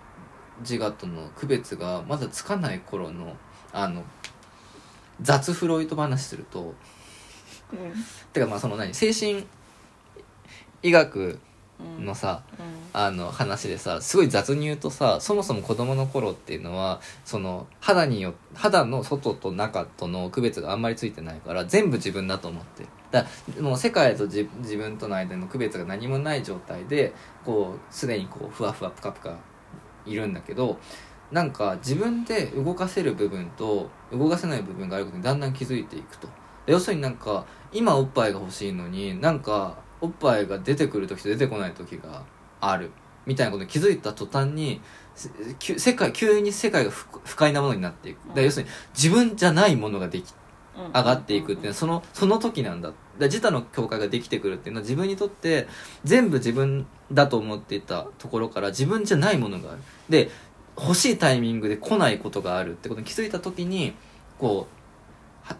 [0.61, 3.35] 自我との区別がまだつかない頃の
[3.71, 4.03] あの
[5.21, 6.73] 雑フロイト話すると
[7.71, 7.93] うん。
[8.33, 9.45] てかまあその何精神
[10.83, 11.39] 医学
[11.79, 12.05] うん。
[12.05, 12.79] のさ、うん。
[12.91, 22.83] あの話でさすごい雑に言うとさそもそも子供の頃っていうのはその肌によ肌の外と中との区別があんまりついてないから全部自分だと思って。
[22.83, 27.13] るだからもう世界と自自分との間の区別が何もない状態で
[27.45, 29.37] こうすでにこうふわふわぷかぷか
[30.05, 30.77] いるんだけど
[31.31, 36.27] なんか自分で動かせる部分と動かせない部分があることにだんだん気づいていくと。
[36.65, 42.23] で要するになんか今おっぱいが欲しいのになんかおっぱいが出てくる時と出てこない時が
[42.59, 42.91] ある。
[43.25, 44.81] みたいなことに気づいた途端に
[45.59, 48.33] 世界急に世界が不不快なものになっていく。
[48.33, 50.33] だ要するに自分じゃないものができ
[50.77, 50.85] うん。
[50.93, 52.91] 上がっていくっていうのはそのその時なんだ。
[53.19, 55.67] だ自他の境界ができてくるっていうのは自分にとって
[56.05, 59.81] 全部自分だと思っていたところから自分じゃないものがある。
[60.07, 60.31] で
[60.81, 63.93] 欲しいタイミングで来ないことがあるってことに気づいた時に
[64.37, 64.67] こ
[65.45, 65.57] うは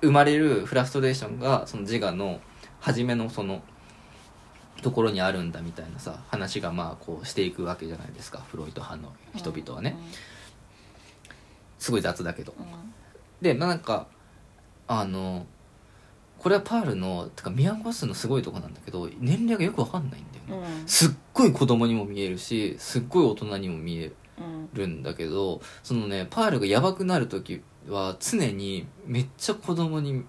[0.00, 2.40] 生まれるフラストレーションがその自我の
[2.78, 3.62] 初めのその
[4.82, 8.38] ところにあるんだみたいなさ話がまあこうしていくわけじゃないですか。
[8.38, 9.96] フロイト派の人々はね。
[11.78, 12.54] すごい雑だけど。
[12.58, 12.66] うん。
[13.42, 14.06] でまあなんか
[14.86, 15.46] あの
[16.38, 20.88] これはパールのてかミアゴスのすごいとこなんだけど年齢がよくわかんないんだよね、うん。
[20.88, 24.14] すっごい子供にも見えるしすっごい大人にも見えうん
[24.72, 30.24] るんだけどそのねパールがヤバくなる時は常にめっちゃ子供に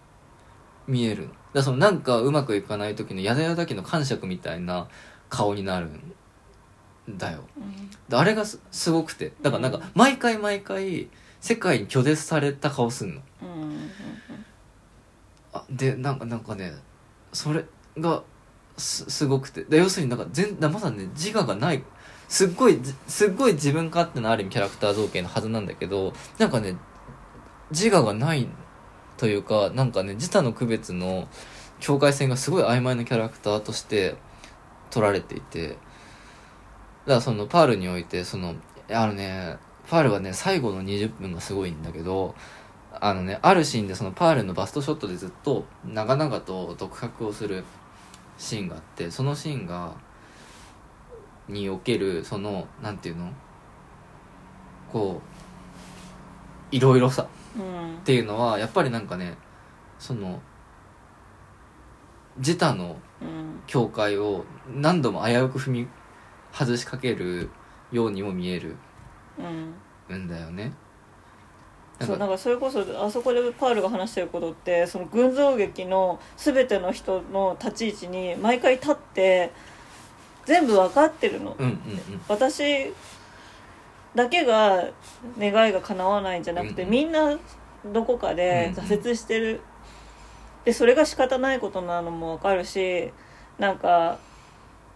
[0.88, 1.30] 見えるの。
[1.30, 4.88] だからそのなんかうまくいかない時のやだやだ期の感触みたいな
[5.30, 7.44] 顔になるんだよ。
[7.58, 7.90] うん。
[8.10, 9.34] であれがすすごくて。
[9.42, 11.10] だからなんか毎回毎回
[11.40, 13.22] 世界に拒絶された顔すんの。
[13.42, 13.92] うんうん
[15.54, 16.72] あでなんかなんかね
[17.34, 17.66] それ
[17.98, 18.24] が
[18.78, 19.64] すすごくて。
[19.66, 21.84] で要するになんか全まだね自我がない
[22.32, 26.78] すっごいすっごい自分勝手なある意味キャラクター造形のはずなんだけどなんかね
[27.72, 28.48] 自我がない
[29.18, 31.28] というかなんかね自他の区別の
[31.82, 34.16] 境界線がすごい曖昧なキャラクターとして
[34.92, 35.78] 取られていてだか
[37.06, 38.56] らそのパールにおいてその
[38.90, 39.58] あのね
[39.90, 42.36] パールはね最後の20分がすごいんだけど
[42.94, 47.66] あのねあるシーンでそのパールのバストショットでずっと長々と独白をする
[48.38, 49.96] シーンがあってそのシーンが
[51.52, 53.32] におけるそのなんていうの？
[54.92, 55.22] こ
[56.72, 57.28] ういろいろさ。
[57.56, 57.98] うん。
[57.98, 59.38] っていうのはやっぱりなんかね
[60.00, 60.42] その
[62.38, 63.62] 自他のうん。
[63.68, 64.44] 境界を
[64.74, 65.88] 何度も危うく踏み
[66.52, 67.50] 外しかける
[67.92, 68.76] ようにも見える
[70.10, 70.18] うん。
[70.18, 70.74] んだよね。
[72.02, 79.52] そうなんかそれこそあそこでパールが話してることってその群像劇の全ての人の立ち位置に毎回立って
[80.46, 81.80] 全部分かってるの、うんうん
[82.28, 82.94] 私
[84.14, 84.90] だけが
[85.40, 87.38] 願いが叶わないんじゃなくて、うんみんな
[87.86, 89.62] どこかで挫折してる、
[90.66, 93.12] でそれが仕方ないことなのも分かるし
[93.58, 94.20] なんか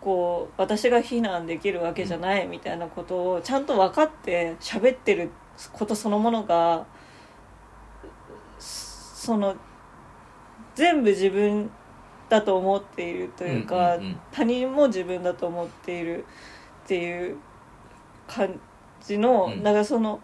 [0.01, 5.31] こう私が非難できるわけじゃないみたいなことをちゃんと分かって喋ってる
[5.73, 6.85] ことそのものが
[8.59, 9.55] その
[10.75, 11.71] 全部自分
[12.29, 14.19] だと思っているというか、うんうんうん。
[14.31, 16.25] 他人も自分だと思っている
[16.85, 17.37] っていう
[18.27, 18.59] 感
[19.03, 19.63] じの、うん。
[19.63, 20.19] なんかその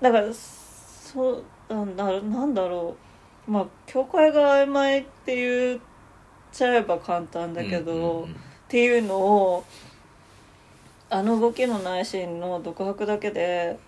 [0.00, 2.96] だからそうなんだなんだろ
[3.48, 3.50] う。
[3.50, 5.80] まあ境界が曖昧って言っ
[6.52, 8.30] ちゃえば簡単だけど、うんうんうん。
[8.32, 8.36] っ
[8.68, 9.64] ていうのを
[11.10, 13.78] あの動きのないシーンの独白だけで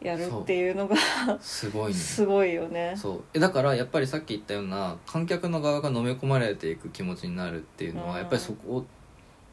[0.00, 0.96] やるっていうのが
[1.40, 1.98] すごいね。
[1.98, 2.94] すごいよね。
[2.96, 3.24] そう。
[3.34, 8.18] えだからやっぱりさっき言ったような観客の側が飲み込まれていく気持ちになるっていうのは、うん。
[8.18, 8.84] やっぱりそこ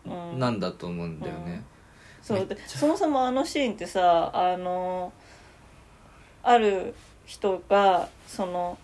[0.05, 0.39] うん。
[0.39, 1.63] なんだと思うんだよね、
[2.21, 2.77] そうでめっちゃ。
[2.77, 5.11] そもそもあのシーンってさあの
[6.43, 6.93] ある
[7.25, 8.77] 人がその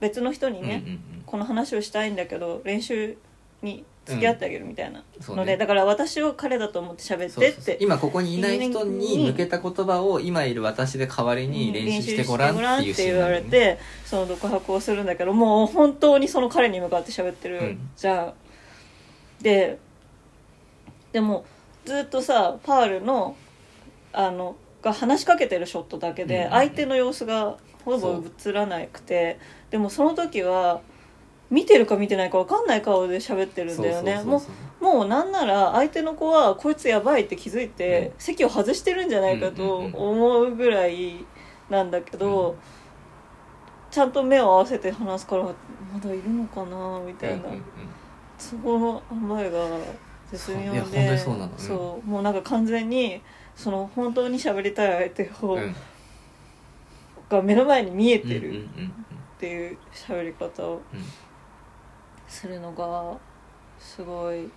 [0.00, 1.22] 別の人にね、うんうん。
[1.24, 3.16] この話をしたいんだけど練習
[3.62, 7.64] に付き合ってあげるみたいなそうので、ねだから私を彼だと思って喋っそうそうそう。
[7.64, 13.76] てって今ここにいない人に向けた言葉を今いる私で代わりに練習してごらんっていうシーン言われなんだよね。
[13.76, 18.32] てその独白をするんだけどもう本当にその彼に向かって喋ってる、うんじゃん。
[19.42, 19.78] で
[21.12, 21.44] でも
[21.84, 23.36] ずっとさパールの
[24.12, 26.50] あのが話しかけてるショットだけで、うん。
[26.50, 29.38] 相手の様子がほぼ映らなくて
[29.70, 30.80] でもその時は
[31.50, 34.22] 見てるか見てないか分かんない顔で喋ってるんだよね。
[34.22, 34.42] も
[34.80, 38.12] うもうなんなら相手の子はこいつやばいって気づいて、うん。
[38.18, 41.24] 席を外してるんじゃないかと思うぐらい
[41.70, 42.56] なんだけど、うん
[43.90, 45.50] ちゃんと目を合わせて話すからま
[45.98, 47.44] だいるのかなみたいな、
[48.36, 49.66] そこの塩梅が
[50.30, 52.06] 絶妙でそう。
[52.06, 53.22] もうなんか完全に
[53.56, 55.74] その本当に喋りたい相手を、うん。
[57.30, 58.68] が目の前に見えてるっ
[59.38, 61.00] ていう喋り方をうん
[62.28, 63.16] するのが
[63.78, 64.48] すごい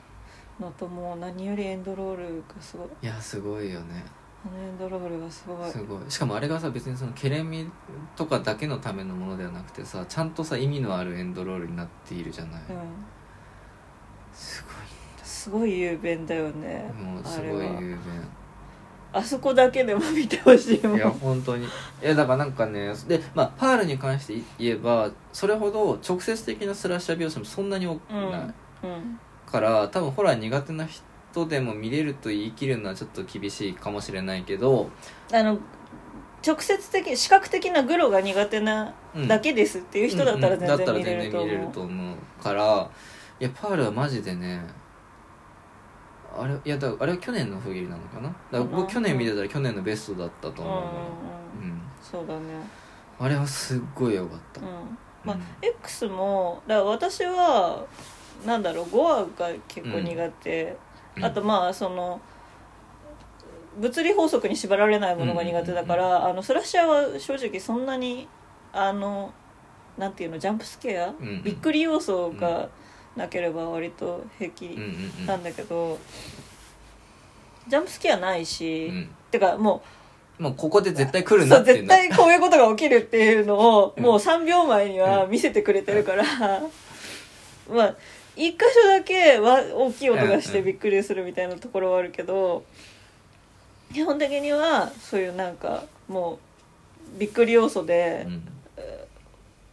[0.59, 2.87] のともう何よりエンドロールがすごい。
[3.01, 4.03] いやすごいよね。
[4.45, 5.71] あのエンドロールがすごい。
[5.71, 5.99] すごい。
[6.09, 7.69] しかもあれがさ別にそのケレミ
[8.15, 12.77] とかだけのためのものではなくてさちゃんとさ意味のあるエンドロールになっているじゃない、うん。
[14.33, 14.63] す
[15.23, 16.93] すごい雄弁だよね。
[16.95, 17.73] ごいもうすあれは。
[17.73, 17.97] ごい雄
[19.13, 21.65] あそこだけでも見てほしいも弁いやん本当に。
[21.65, 21.69] い
[22.01, 29.19] やだからなんかねでまあパールに関して言えばそれほど直接的なスラッシャー描写もそんなに多くない、うん。
[29.45, 34.89] から多分ホラー苦手な人でも見れると言い切るのはちょっと厳しいかもしれないけど、
[35.33, 35.59] あの
[36.45, 40.57] 直接的視覚的なグロが苦手なうんだけですっていう人だったらう。
[40.57, 42.89] んうんだったら全然見れると全然見れる思うと思うから
[43.39, 44.61] いやパールはマジでね
[46.37, 48.29] あれいやだあれは去年の不義理なのかな？
[48.29, 50.81] だからうん僕去年見てたら去年のベストだったと思うの。
[52.01, 52.41] そうだね。
[53.19, 54.61] あれはすっごい良かった。
[54.61, 54.67] うん。
[55.23, 57.85] まあうん X もだから私は
[58.45, 60.77] なんだろう5話が結構苦手、
[61.17, 61.25] うん。
[61.25, 62.19] あとまあその
[63.79, 68.27] 物理法則に縛られないものが苦手だから、あのスラッシャーは正直そんなに
[68.73, 69.33] あの
[69.97, 71.13] なんていうのジャンプスケア、
[71.43, 72.69] びっくり要素が
[73.15, 75.43] なければ割と平気うんうんうんなん。
[75.43, 75.99] だけど、
[77.67, 79.09] ジャンプスケアないし、うん。
[79.31, 79.83] てかも
[80.39, 84.03] もうここで絶対来るなって絶対こういうことが起きるっていうのを、うん。
[84.03, 86.23] もう3秒前には見せてくれてるから、
[87.69, 87.95] まあ
[88.35, 92.63] 一箇所だけは大きい音がしてびっくりするみたいなところはあるけど、
[93.93, 96.39] 基本的にはそういうなんかも
[97.15, 98.47] うびっくり要素で、うん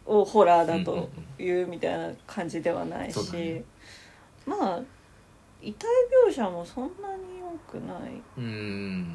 [0.09, 1.09] をホラーだうんうんと
[1.41, 3.63] いうみたいな感じではないし、ね。
[4.45, 4.81] まあ
[5.61, 5.87] 遺体
[6.27, 7.23] 描写もそんなに
[7.67, 8.13] 多くない。
[8.37, 9.05] うーん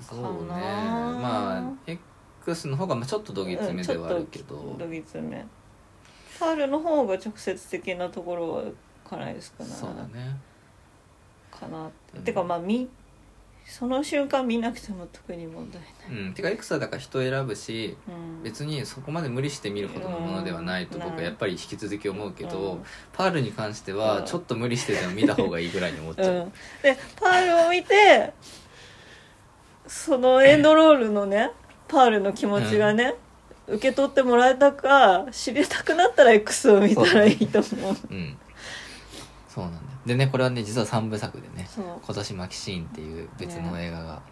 [0.00, 0.48] そうね。
[0.48, 5.44] まあ X の方がまあちょっとどぎつめではあるけど、どぎつめ。
[6.40, 8.62] パールの方が直接的なところは
[9.08, 10.36] かなり少ないそうだね。
[11.50, 12.88] かなって、うんてかまあみ
[13.64, 21.04] その瞬間見なくても特に問題ない、うんてか X はだから人選ぶしうん、別にそこまで無理して見るほどのものではないとうん。
[21.04, 22.84] 僕はやっぱり引き続き思うけど、うん。
[23.12, 26.52] パールに関してはちょっと無理してでも見た方がいいぐらいに思っちゃう、うん、
[26.82, 28.32] でパールを見て
[29.86, 31.50] そのエンドロールのね
[31.88, 33.14] パールの気持ちがね、
[33.66, 37.96] 受け取ってもらえたか知りたくなったら X を見たらいいと思う。
[38.10, 38.38] うん。
[39.48, 41.84] そうなんだよでねこれはね実は3部作でねそう。
[42.04, 44.22] 今年マキシーンっていう別の映画が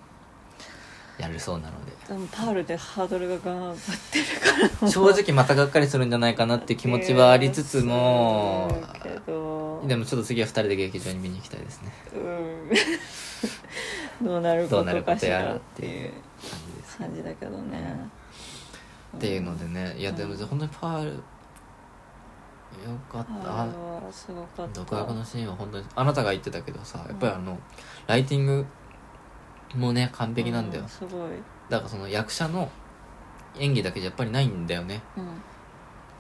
[1.19, 3.77] やるそうなので、でもパールでハードルが頑張っ
[4.11, 4.25] てる
[4.71, 4.91] から。
[4.91, 8.69] 正直またがっかりするんじゃないかなって気持ちはありつつも。
[8.71, 9.85] いやそうけど。
[9.87, 11.93] でもちょっと次は2人で劇場に見に行きたいですね。
[14.21, 14.27] うん。
[14.27, 18.11] どうなるこどうなるとかしやらっらってていういう感じです感じだけどね。
[19.17, 21.23] っていうのでねいやでも本当にパール
[22.85, 24.13] よかった。
[24.13, 24.81] すごかった。
[24.81, 27.59] 独学のシーンは本当にあなたが言ってたけどさやっぱりあの
[28.07, 28.67] ライティング
[29.75, 30.85] もね完璧なんだよ。
[30.87, 31.31] うすごい、
[31.69, 32.71] だからその役者の
[33.59, 35.03] 演技だけじゃやっぱりないんだよね。
[35.17, 35.25] うん。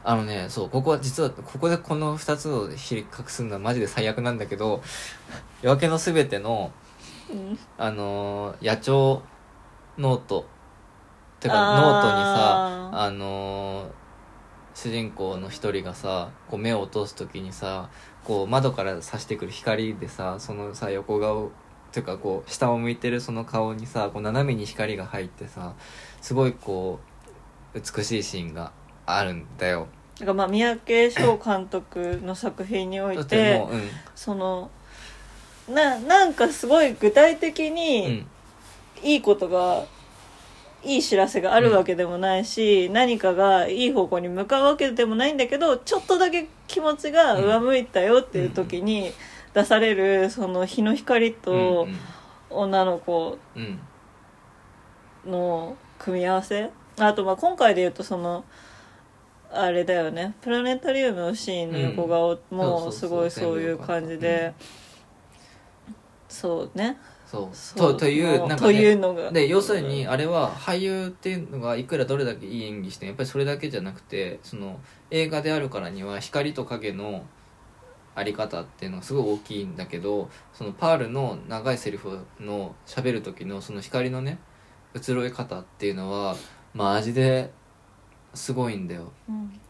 [0.02, 4.82] あのねそうここは実はここでこの2つを比較するのはマジで最悪なんだけど
[5.60, 6.72] 「夜明けのすべての」
[7.30, 7.58] うん。
[7.78, 9.22] あのー夜空
[9.98, 10.46] ノート
[11.38, 13.99] てかノートにさあのー
[14.80, 17.90] 主人公の一人がさこう目を落とす時にさ
[18.24, 21.50] こう窓から差してくる光でさそのさ横顔
[21.92, 25.74] ていうかこう下を向いてるその顔にさこう斜めに光が入ってさ
[26.22, 26.98] すごいこ
[27.74, 28.72] う美しいシーンが
[29.04, 29.86] あるんだよ。
[30.18, 33.82] だからまあ三宅翔監督の作品においててもううん
[34.14, 34.70] その
[35.68, 38.26] ななんかすごい具体的うにん
[39.02, 39.84] いいことが、
[40.82, 49.12] いい知らせがあるわけでもないし、何かがいい方向に向かうわけでもないんだけどちょっとだけ気持ちが上向いたよっていう時に
[49.54, 51.88] 出されるその日の光と
[52.48, 53.62] 女の子うん。
[53.62, 53.80] うん
[55.26, 56.70] の組み合わせ。
[56.98, 58.44] あとまあ今回で言うとその
[59.52, 60.34] あれだよね。
[60.40, 64.54] プラネタリウムのシーンの横顔もすごいそういう感じで、
[66.28, 66.98] そうね
[67.30, 67.48] そう。
[67.52, 67.92] そう。
[67.92, 69.30] とというなんか、というね、のが。
[69.30, 74.80] で要するにあれは俳優っていうのがいくらどれだけいい演技してもやっぱりそれだけじゃなくてその
[75.12, 77.24] 映画であるからには光と影の
[78.16, 84.38] あり方っていうのがすごい大きいんだけどそのパールの長いセリフの喋る時のその光のね
[84.94, 86.34] 移ろい方っていうのは
[86.74, 87.52] マジで
[88.34, 89.12] すごいんだよ。
[89.28, 89.60] うん。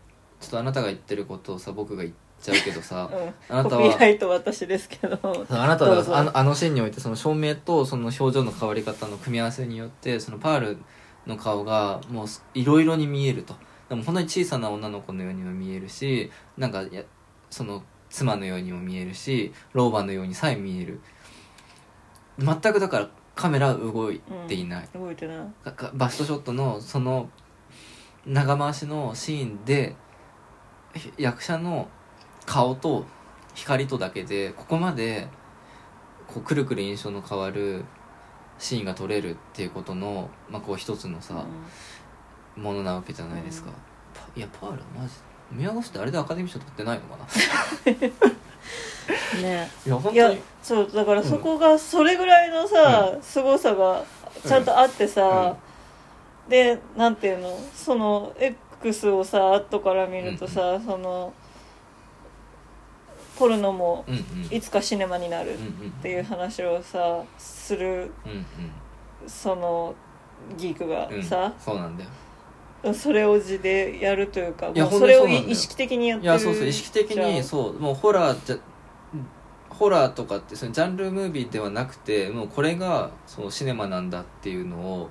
[0.41, 3.57] ちょっとあなたが言ってることをさ僕が言っちゃうけどさ うん。
[3.57, 5.19] あなたはコピーライト私ですけど。
[5.51, 10.79] あなたはあのあのシーンにおいてその照明とその表情の変わり方の組み合わせによってそのパール
[11.27, 13.55] の顔がもういろいろに見えると。
[13.89, 17.03] でも本当に小さな女の子のようにも見えるしなんかや
[17.51, 21.01] その妻のようにも見えるし老婆のようにさえ見える。
[22.39, 25.39] 全くだからカメラは動いていない、動いてない。
[25.95, 27.31] バストショットのその
[28.27, 29.97] 長回しのシーンで
[30.95, 31.89] ひ役者の
[32.51, 33.05] 顔と
[33.55, 35.29] 光とだけでここまで
[36.27, 37.85] こうくるくる印象の変わる
[38.59, 41.45] シーンが撮れるっていうことの、まあ、こう一つのさ、
[42.57, 43.75] ものなわけじゃないですか、うん。
[44.21, 45.15] パいやパールマジ
[45.53, 47.25] 宮越ってあれでアカデミー賞取ってないのかな？
[49.37, 49.71] う んね。
[49.87, 54.05] いや本いや当にそうだからそこがそれぐらいのさ、凄さが
[54.45, 55.57] ちゃんとあってさ、
[56.49, 57.59] でなんていうの？
[57.75, 61.33] その X をさ後から見るとさ、その
[63.41, 64.55] ポルノもうんうん。
[64.55, 65.57] いつかシネマになるっ
[66.03, 68.45] ていう話をさするうん
[69.29, 69.95] その
[70.57, 71.23] ギークがうんうん。
[71.23, 72.11] さ、そうなんだよ。
[72.95, 75.53] それを字でやるというかいやもうそれを本当にそうなんだよ。
[75.53, 78.59] 意識的にやってるいやそうそう意識的にそうもうホラーじゃ
[79.71, 85.11] ホラーとかってそのジャンルムービーではなくてもうこれがそのシネマなんだっていうのを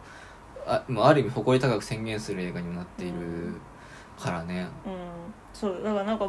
[0.68, 3.14] あもうある意味誇り高く宣言する映画にもなっている
[4.20, 4.94] からね、うん。
[5.54, 6.28] そうだからなんか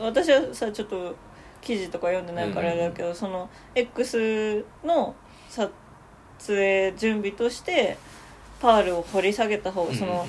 [0.00, 1.14] 私はさちょっと
[1.60, 5.14] 記事とか読んでないからあれだけど、その X の
[5.48, 5.70] 撮
[6.46, 7.98] 影準備として
[8.60, 10.26] パールを掘り下げた方がその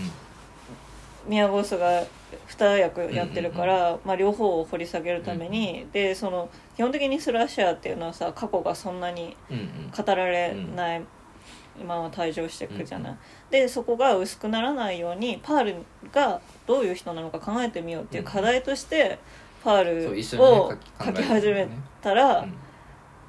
[1.27, 2.03] 宮ゴスが
[2.47, 9.91] 2役やってるから、まあ、両方を掘り下げるために、でその基本的にスラッシャーっていうのはさ過去がそんなにうんうん。
[9.95, 11.01] 語られない
[11.85, 13.17] まま退場していくじゃない、
[13.51, 15.75] でそこが薄くならないようにパール
[16.11, 19.19] がどういう人なのか考えてみようっていう課題として
[19.63, 20.73] パーそう一ルを
[21.03, 21.69] 書き始めね
[22.01, 22.53] たらうん。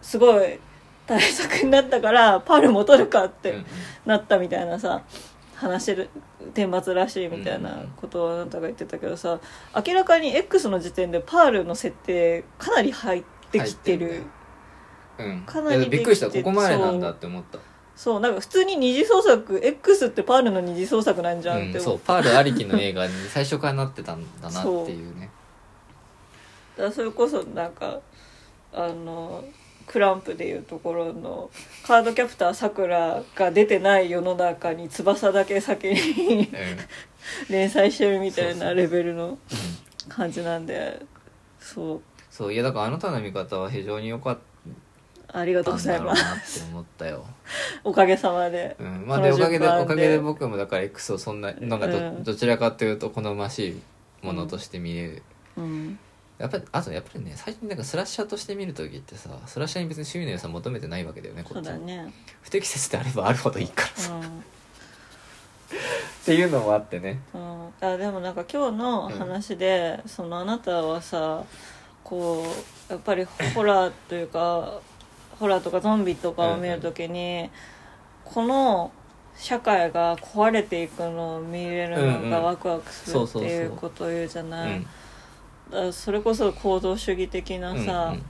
[0.02, 0.58] すごい
[1.06, 3.54] 大作になったからパール戻るかって
[4.06, 5.02] なったみたいなさ
[5.54, 6.10] 話してる
[6.54, 9.40] 天罰らしいみたいなことをあなたが言ってたけどさ
[9.86, 14.22] 明らかに X の時点でパールの設定かなり入ってきてる。
[15.18, 15.42] うん。
[15.42, 16.30] かなりびっくりした。
[16.30, 17.58] ここまでなんだって思った。
[17.94, 25.26] そうなんか普通に二次創作 X ってパールの二次創作なんじゃんってうん、思そうパールありきの映画に最初からなってたんだなっていうね。
[25.26, 25.39] だ
[26.80, 28.00] からそれこそなんか
[28.72, 29.44] あの
[29.86, 31.50] クランプでいうところの
[31.84, 36.48] カードキャプターさくらが出てない世の中に翼だけ先にうん。
[37.48, 39.38] 連載してるみたいなレベルの
[40.08, 41.00] 感じなんで
[41.58, 42.00] そう。
[42.30, 44.38] そういやだからあなたの見方は非常に良かっ
[45.32, 46.24] ありがとうございます。
[46.24, 47.24] なって思ったよ、
[47.84, 48.76] おかげさまで。
[48.80, 53.68] うん、まあでおかげでおかげで僕もだから X をそんななんかど,、うんどちらかというと好まし
[54.22, 55.22] いものとして見える、
[55.56, 55.98] うん
[56.40, 62.12] やっぱりあとやっぱりね最近なんかスラッシャーとして見る時ってさスラッシャーに別に趣味の良さ求めてないわけだよねこそうっちね。
[62.40, 64.20] 不適切であればあるほどいいからさ、うん。
[64.20, 64.24] っ
[66.24, 67.20] ていうのもあってね。
[67.34, 71.44] うん、あでもなんか今日の話で、そのあなたはさ
[72.02, 72.44] こ
[72.88, 74.80] うやっぱりホラーというか
[75.38, 77.50] ホラーとかゾンビとかを見るときに、
[78.24, 78.92] この
[79.36, 84.99] 社会が壊れていくのを見れるのうんうんがワクワクするっていうことを言うじゃうない、んだから
[85.92, 88.24] それこそ行動主義的なさ、うんうん。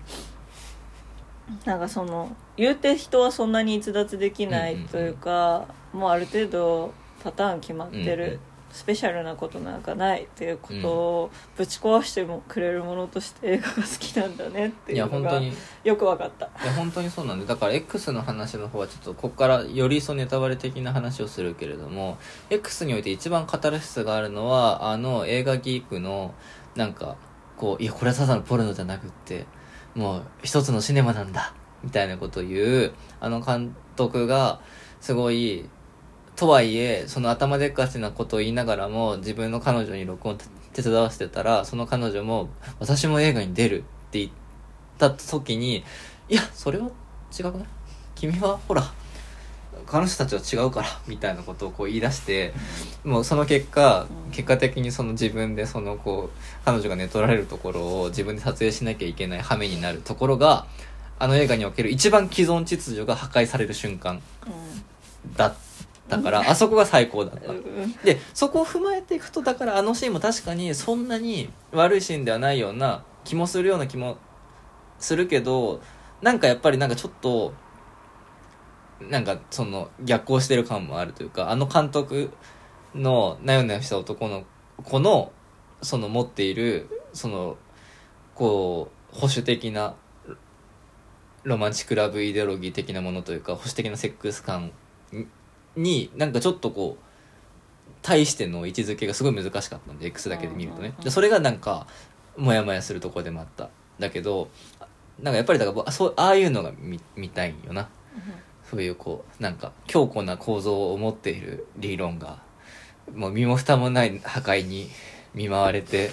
[1.65, 6.93] なんかその言うて人はそんなに逸脱できないというか、もうある程度
[7.23, 8.41] パターン決まってる、うんうん。
[8.73, 15.49] スペシャルなことなんかないっていうことをぶち壊してもくれるものとして映画が好きなんだねっていいうのがや本当に。
[15.49, 15.55] い
[15.85, 16.47] よく分かった。
[16.65, 22.19] や本当にそうなんでだから X の話の方はちょっとここからよりそのネタバレ的な話をするけれども
[22.49, 26.33] X において一番カタルシスがあるのはあの映画ギークの
[26.77, 27.17] なんか
[27.61, 29.45] こういやこれはただのポルノじゃなくって
[29.95, 31.53] もう一つのシネマなんだ
[31.85, 34.63] みたいなことを言うあの監督が
[34.99, 35.69] すごい
[36.37, 40.39] とはいえその頭でっかちなことを言いながらも自分の彼女に録音
[40.73, 42.49] 手伝わせてたらその彼女も
[42.81, 44.31] 「私も映画に出る」って言っ
[44.97, 45.85] た時に
[46.31, 46.89] 「いやそれは
[47.39, 47.67] 違くない？
[48.15, 48.83] 君はほら
[49.91, 52.55] 彼女たちは違うから」みたいなことをこう言い出して
[53.05, 54.31] もうその結果うん。
[54.31, 60.67] 結果的にその自分でそのこう彼女が寝取られるところを自分で撮影しなきゃいけない羽目になるところが
[61.19, 64.23] あの映画における一番既存秩序が破壊される瞬間
[65.37, 65.55] だっ
[66.09, 67.53] たからあそこが最高だった。
[68.05, 74.17] でそこを踏まえていくとだからあのシーンも確かにそんなに悪いシーンではないような気もするような気も
[74.99, 75.81] するけど
[76.23, 77.53] なんかやっぱりなんかちょっと
[79.09, 82.31] なんかその逆行してる感もあるというかあの監督
[82.95, 84.45] のなよなよした男の
[84.83, 85.33] 子の
[85.83, 87.57] その持っているその
[88.35, 89.95] こう保守的な
[91.43, 94.73] ロマンチックラブイデオロギー的なものというか保守的なセックス感
[95.13, 95.27] に
[95.77, 97.05] になんかちょっとこう
[98.03, 100.95] 対しての位置づけがすごい難しかったんで X だけで見るとね。
[101.03, 101.87] でそれがなんか
[102.37, 103.71] モヤモヤするところでもあった。
[103.99, 104.49] だけど
[105.21, 107.89] なんかやっぱりだからそうああいうのが見見たいんよな
[108.71, 112.39] そういうこうなんか強固な構造を持っている理論が
[113.13, 114.89] もう身も蓋もない破壊に
[115.35, 116.13] 見舞われて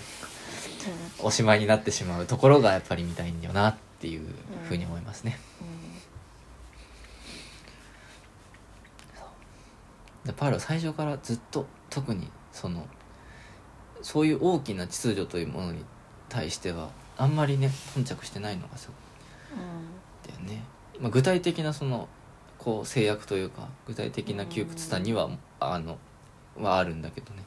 [1.20, 4.22] おしまいになってしまうところがやっぱり見たいんだよなっていう
[4.68, 5.40] ふうに思いますね、
[10.26, 12.88] でパールは最初からずっと特にその
[14.02, 15.84] そういう大きな秩序というものに
[16.30, 18.98] 対してはあんまりね頓着してないのがすごい。
[20.28, 20.64] だよね、
[21.00, 22.08] まあ、具体的なその
[22.60, 25.30] こう制約というか具体的な窮屈さには、
[25.60, 25.98] あの
[26.60, 27.44] はあるんだけどね。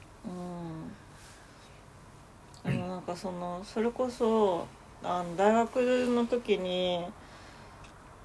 [2.64, 4.66] うん、でもなんかそのそれこそ
[5.02, 5.76] あの大学
[6.06, 7.04] の時に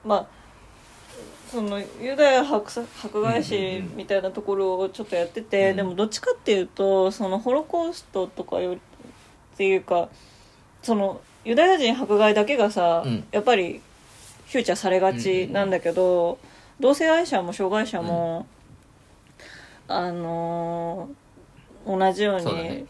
[0.03, 0.28] まあ
[1.49, 5.78] そのユダヤ迫さ迫害史みたいなところをちょっとやってて、うん。
[5.78, 10.10] でもどっちかっていうとそのホロコーストとかよりっていうか
[10.82, 13.24] そのユダヤ人迫害だけがさ、うん。
[13.32, 13.82] やっぱり
[14.48, 16.38] フューチャーされがちなんだけど、
[16.80, 18.48] 同性愛者も障害者も、
[19.88, 21.26] あのー
[21.86, 22.88] 同じように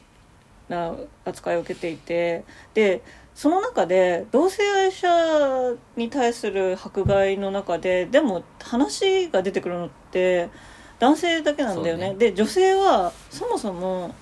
[0.69, 0.95] な
[1.25, 2.43] 扱いを受けていて
[2.73, 3.01] で
[3.35, 10.49] その中で同性愛者に対する迫害の中ででも話が出てくるのって
[10.97, 12.11] 男性だけなんだよね。
[12.11, 12.15] ね。
[12.15, 14.15] で女性はそもそも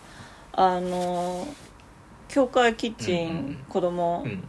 [0.52, 1.48] あの
[2.28, 3.58] 教会キッチン、うんうんうん。
[3.70, 4.44] 子供うん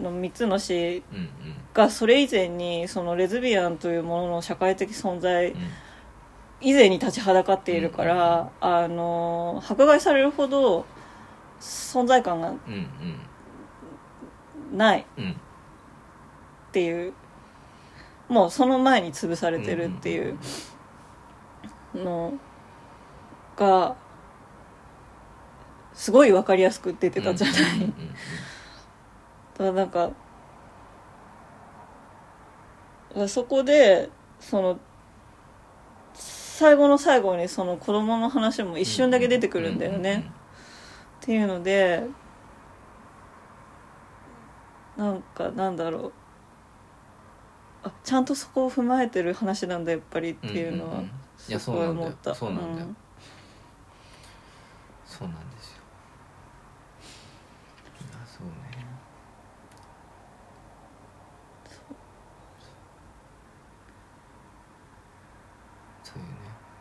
[0.00, 1.28] の3つの死うん
[1.72, 5.58] がそれ以前にそのレズビアンというものの社会的存在うん。
[6.62, 10.84] 以前に立ちはだかっているから、あの迫害されるほど
[11.58, 12.56] 存在感がうん
[14.72, 14.76] うん。
[14.76, 17.14] ないうんうんっていう
[18.28, 20.38] もうその前に潰されてるっていう
[21.94, 22.34] の
[23.56, 23.96] が
[25.94, 27.94] すごい分かりやすく出てたじゃない、うんうんうんだ
[29.60, 30.10] からなんか
[33.28, 34.08] そこで
[34.38, 34.78] その
[36.14, 40.30] 最後の最後にその子供の話も一瞬だけ出てくるんだよね、
[41.20, 42.06] っていうので
[44.96, 46.12] なんかなんだろう。
[47.82, 51.06] あちゃんとそこを踏まえてる話なんだやっぱりっていうのはんんん。
[51.48, 51.94] いやすそうなんだよ。
[51.94, 52.34] ごい思った。
[52.34, 52.96] そうなんだよ、うん
[55.06, 55.82] そうなんですよ
[58.00, 58.52] いやそうね
[66.02, 66.79] そういうねうん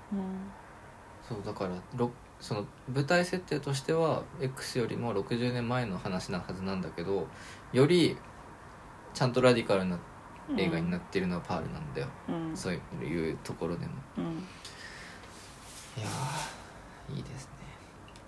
[1.27, 7.27] そうだからろその舞台設定としては X よりも60年前の話なはずなんだけど
[7.73, 8.17] より
[9.13, 9.99] ちゃんとラディカルな
[10.57, 12.57] 映画になってるのはパールなんだよ、うん。
[12.57, 13.91] そういうところでも。
[14.17, 14.23] うん。
[14.23, 14.27] い
[16.01, 17.51] やーいいですね。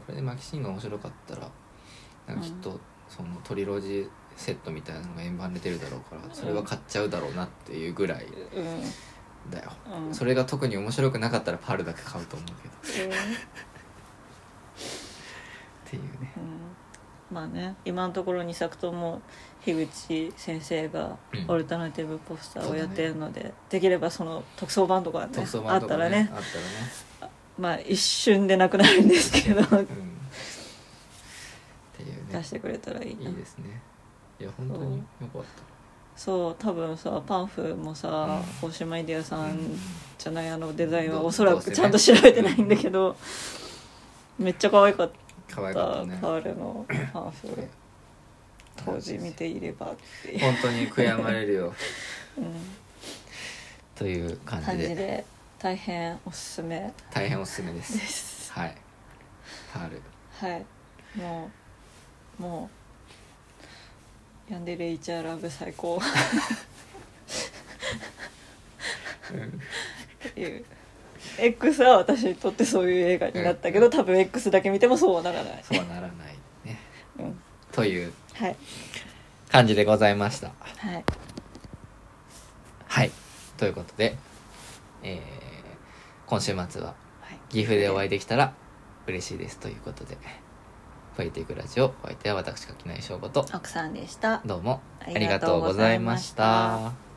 [0.05, 1.49] これでマキシンが面白かったら
[2.27, 8.25] なんかきっとそのトリロジーセットみたいなのが円盤で出るだろうからそれは買っちゃうだろうなっていうぐらい。
[8.25, 8.81] うん
[9.49, 9.71] だよ、
[10.07, 10.13] うん。
[10.13, 12.47] それが特に面白くなかったらパールだけ買うと思う
[12.93, 13.05] けど。
[13.05, 13.13] うんっ
[15.89, 16.31] ていうね。
[16.37, 16.39] う
[17.33, 17.35] ん。
[17.35, 19.21] まあね今のところ2作とも
[19.65, 21.45] 樋口先生がうん。
[21.49, 26.37] オルタナティブポスターをやってるので、できればその特装版とかね特装あ版とからねったね。
[26.37, 26.43] あっ
[27.19, 27.33] たらね。
[27.57, 29.59] まあ一瞬でなくなるんですけど。
[29.59, 29.65] うん。
[29.65, 29.75] って
[32.03, 32.13] いうね。
[32.31, 33.29] 出してくれたらいいな。
[33.29, 33.81] いいですね。
[34.39, 35.03] いや本当によ
[35.33, 35.70] かった
[36.23, 38.69] そう多分さパンフもさ、うん。
[38.69, 39.79] 大島イデアさんうん
[40.19, 43.15] じゃないあのデザインはおそらくちゃんと調べてないんだけど、
[44.37, 45.11] めっちゃ可愛かっ
[45.49, 46.19] 可愛たかったね。
[46.21, 47.67] パールのパンフ
[48.75, 51.73] 当時見ていればっていう、本当に悔やまれるよ。
[52.37, 52.53] うん。
[53.95, 55.25] という感感じで
[55.57, 56.93] 大変おすすめ。
[57.11, 58.51] 大変おすすめです。
[58.51, 58.77] はい。
[59.73, 60.01] パール。
[60.33, 60.65] はい。
[61.19, 61.49] も
[62.39, 62.80] うもう
[64.51, 65.97] ヤンデレイチャーラブ最高。
[65.97, 66.01] っ
[70.33, 70.65] ていう。
[71.39, 75.63] X は私にとってそういう映画になったけど多分 X だけ見てもそうはならない。
[75.63, 76.09] そうはならない
[76.65, 76.77] ね。
[77.17, 77.39] うん。
[77.71, 78.55] というはい。
[79.49, 80.51] 感じでございました。
[80.77, 81.05] はい。
[82.87, 83.11] はい。
[83.55, 84.17] ということで、
[85.03, 85.21] えー
[86.27, 86.93] 今週末はは
[87.31, 87.39] い。
[87.49, 88.53] 岐阜でお会いできたら
[89.07, 90.17] 嬉しいですということで
[91.17, 93.45] 「ポエティックラジオ」お相手は私垣内翔吾と。
[93.53, 94.41] 奥さんでした。
[94.45, 97.10] どうもありががとうございました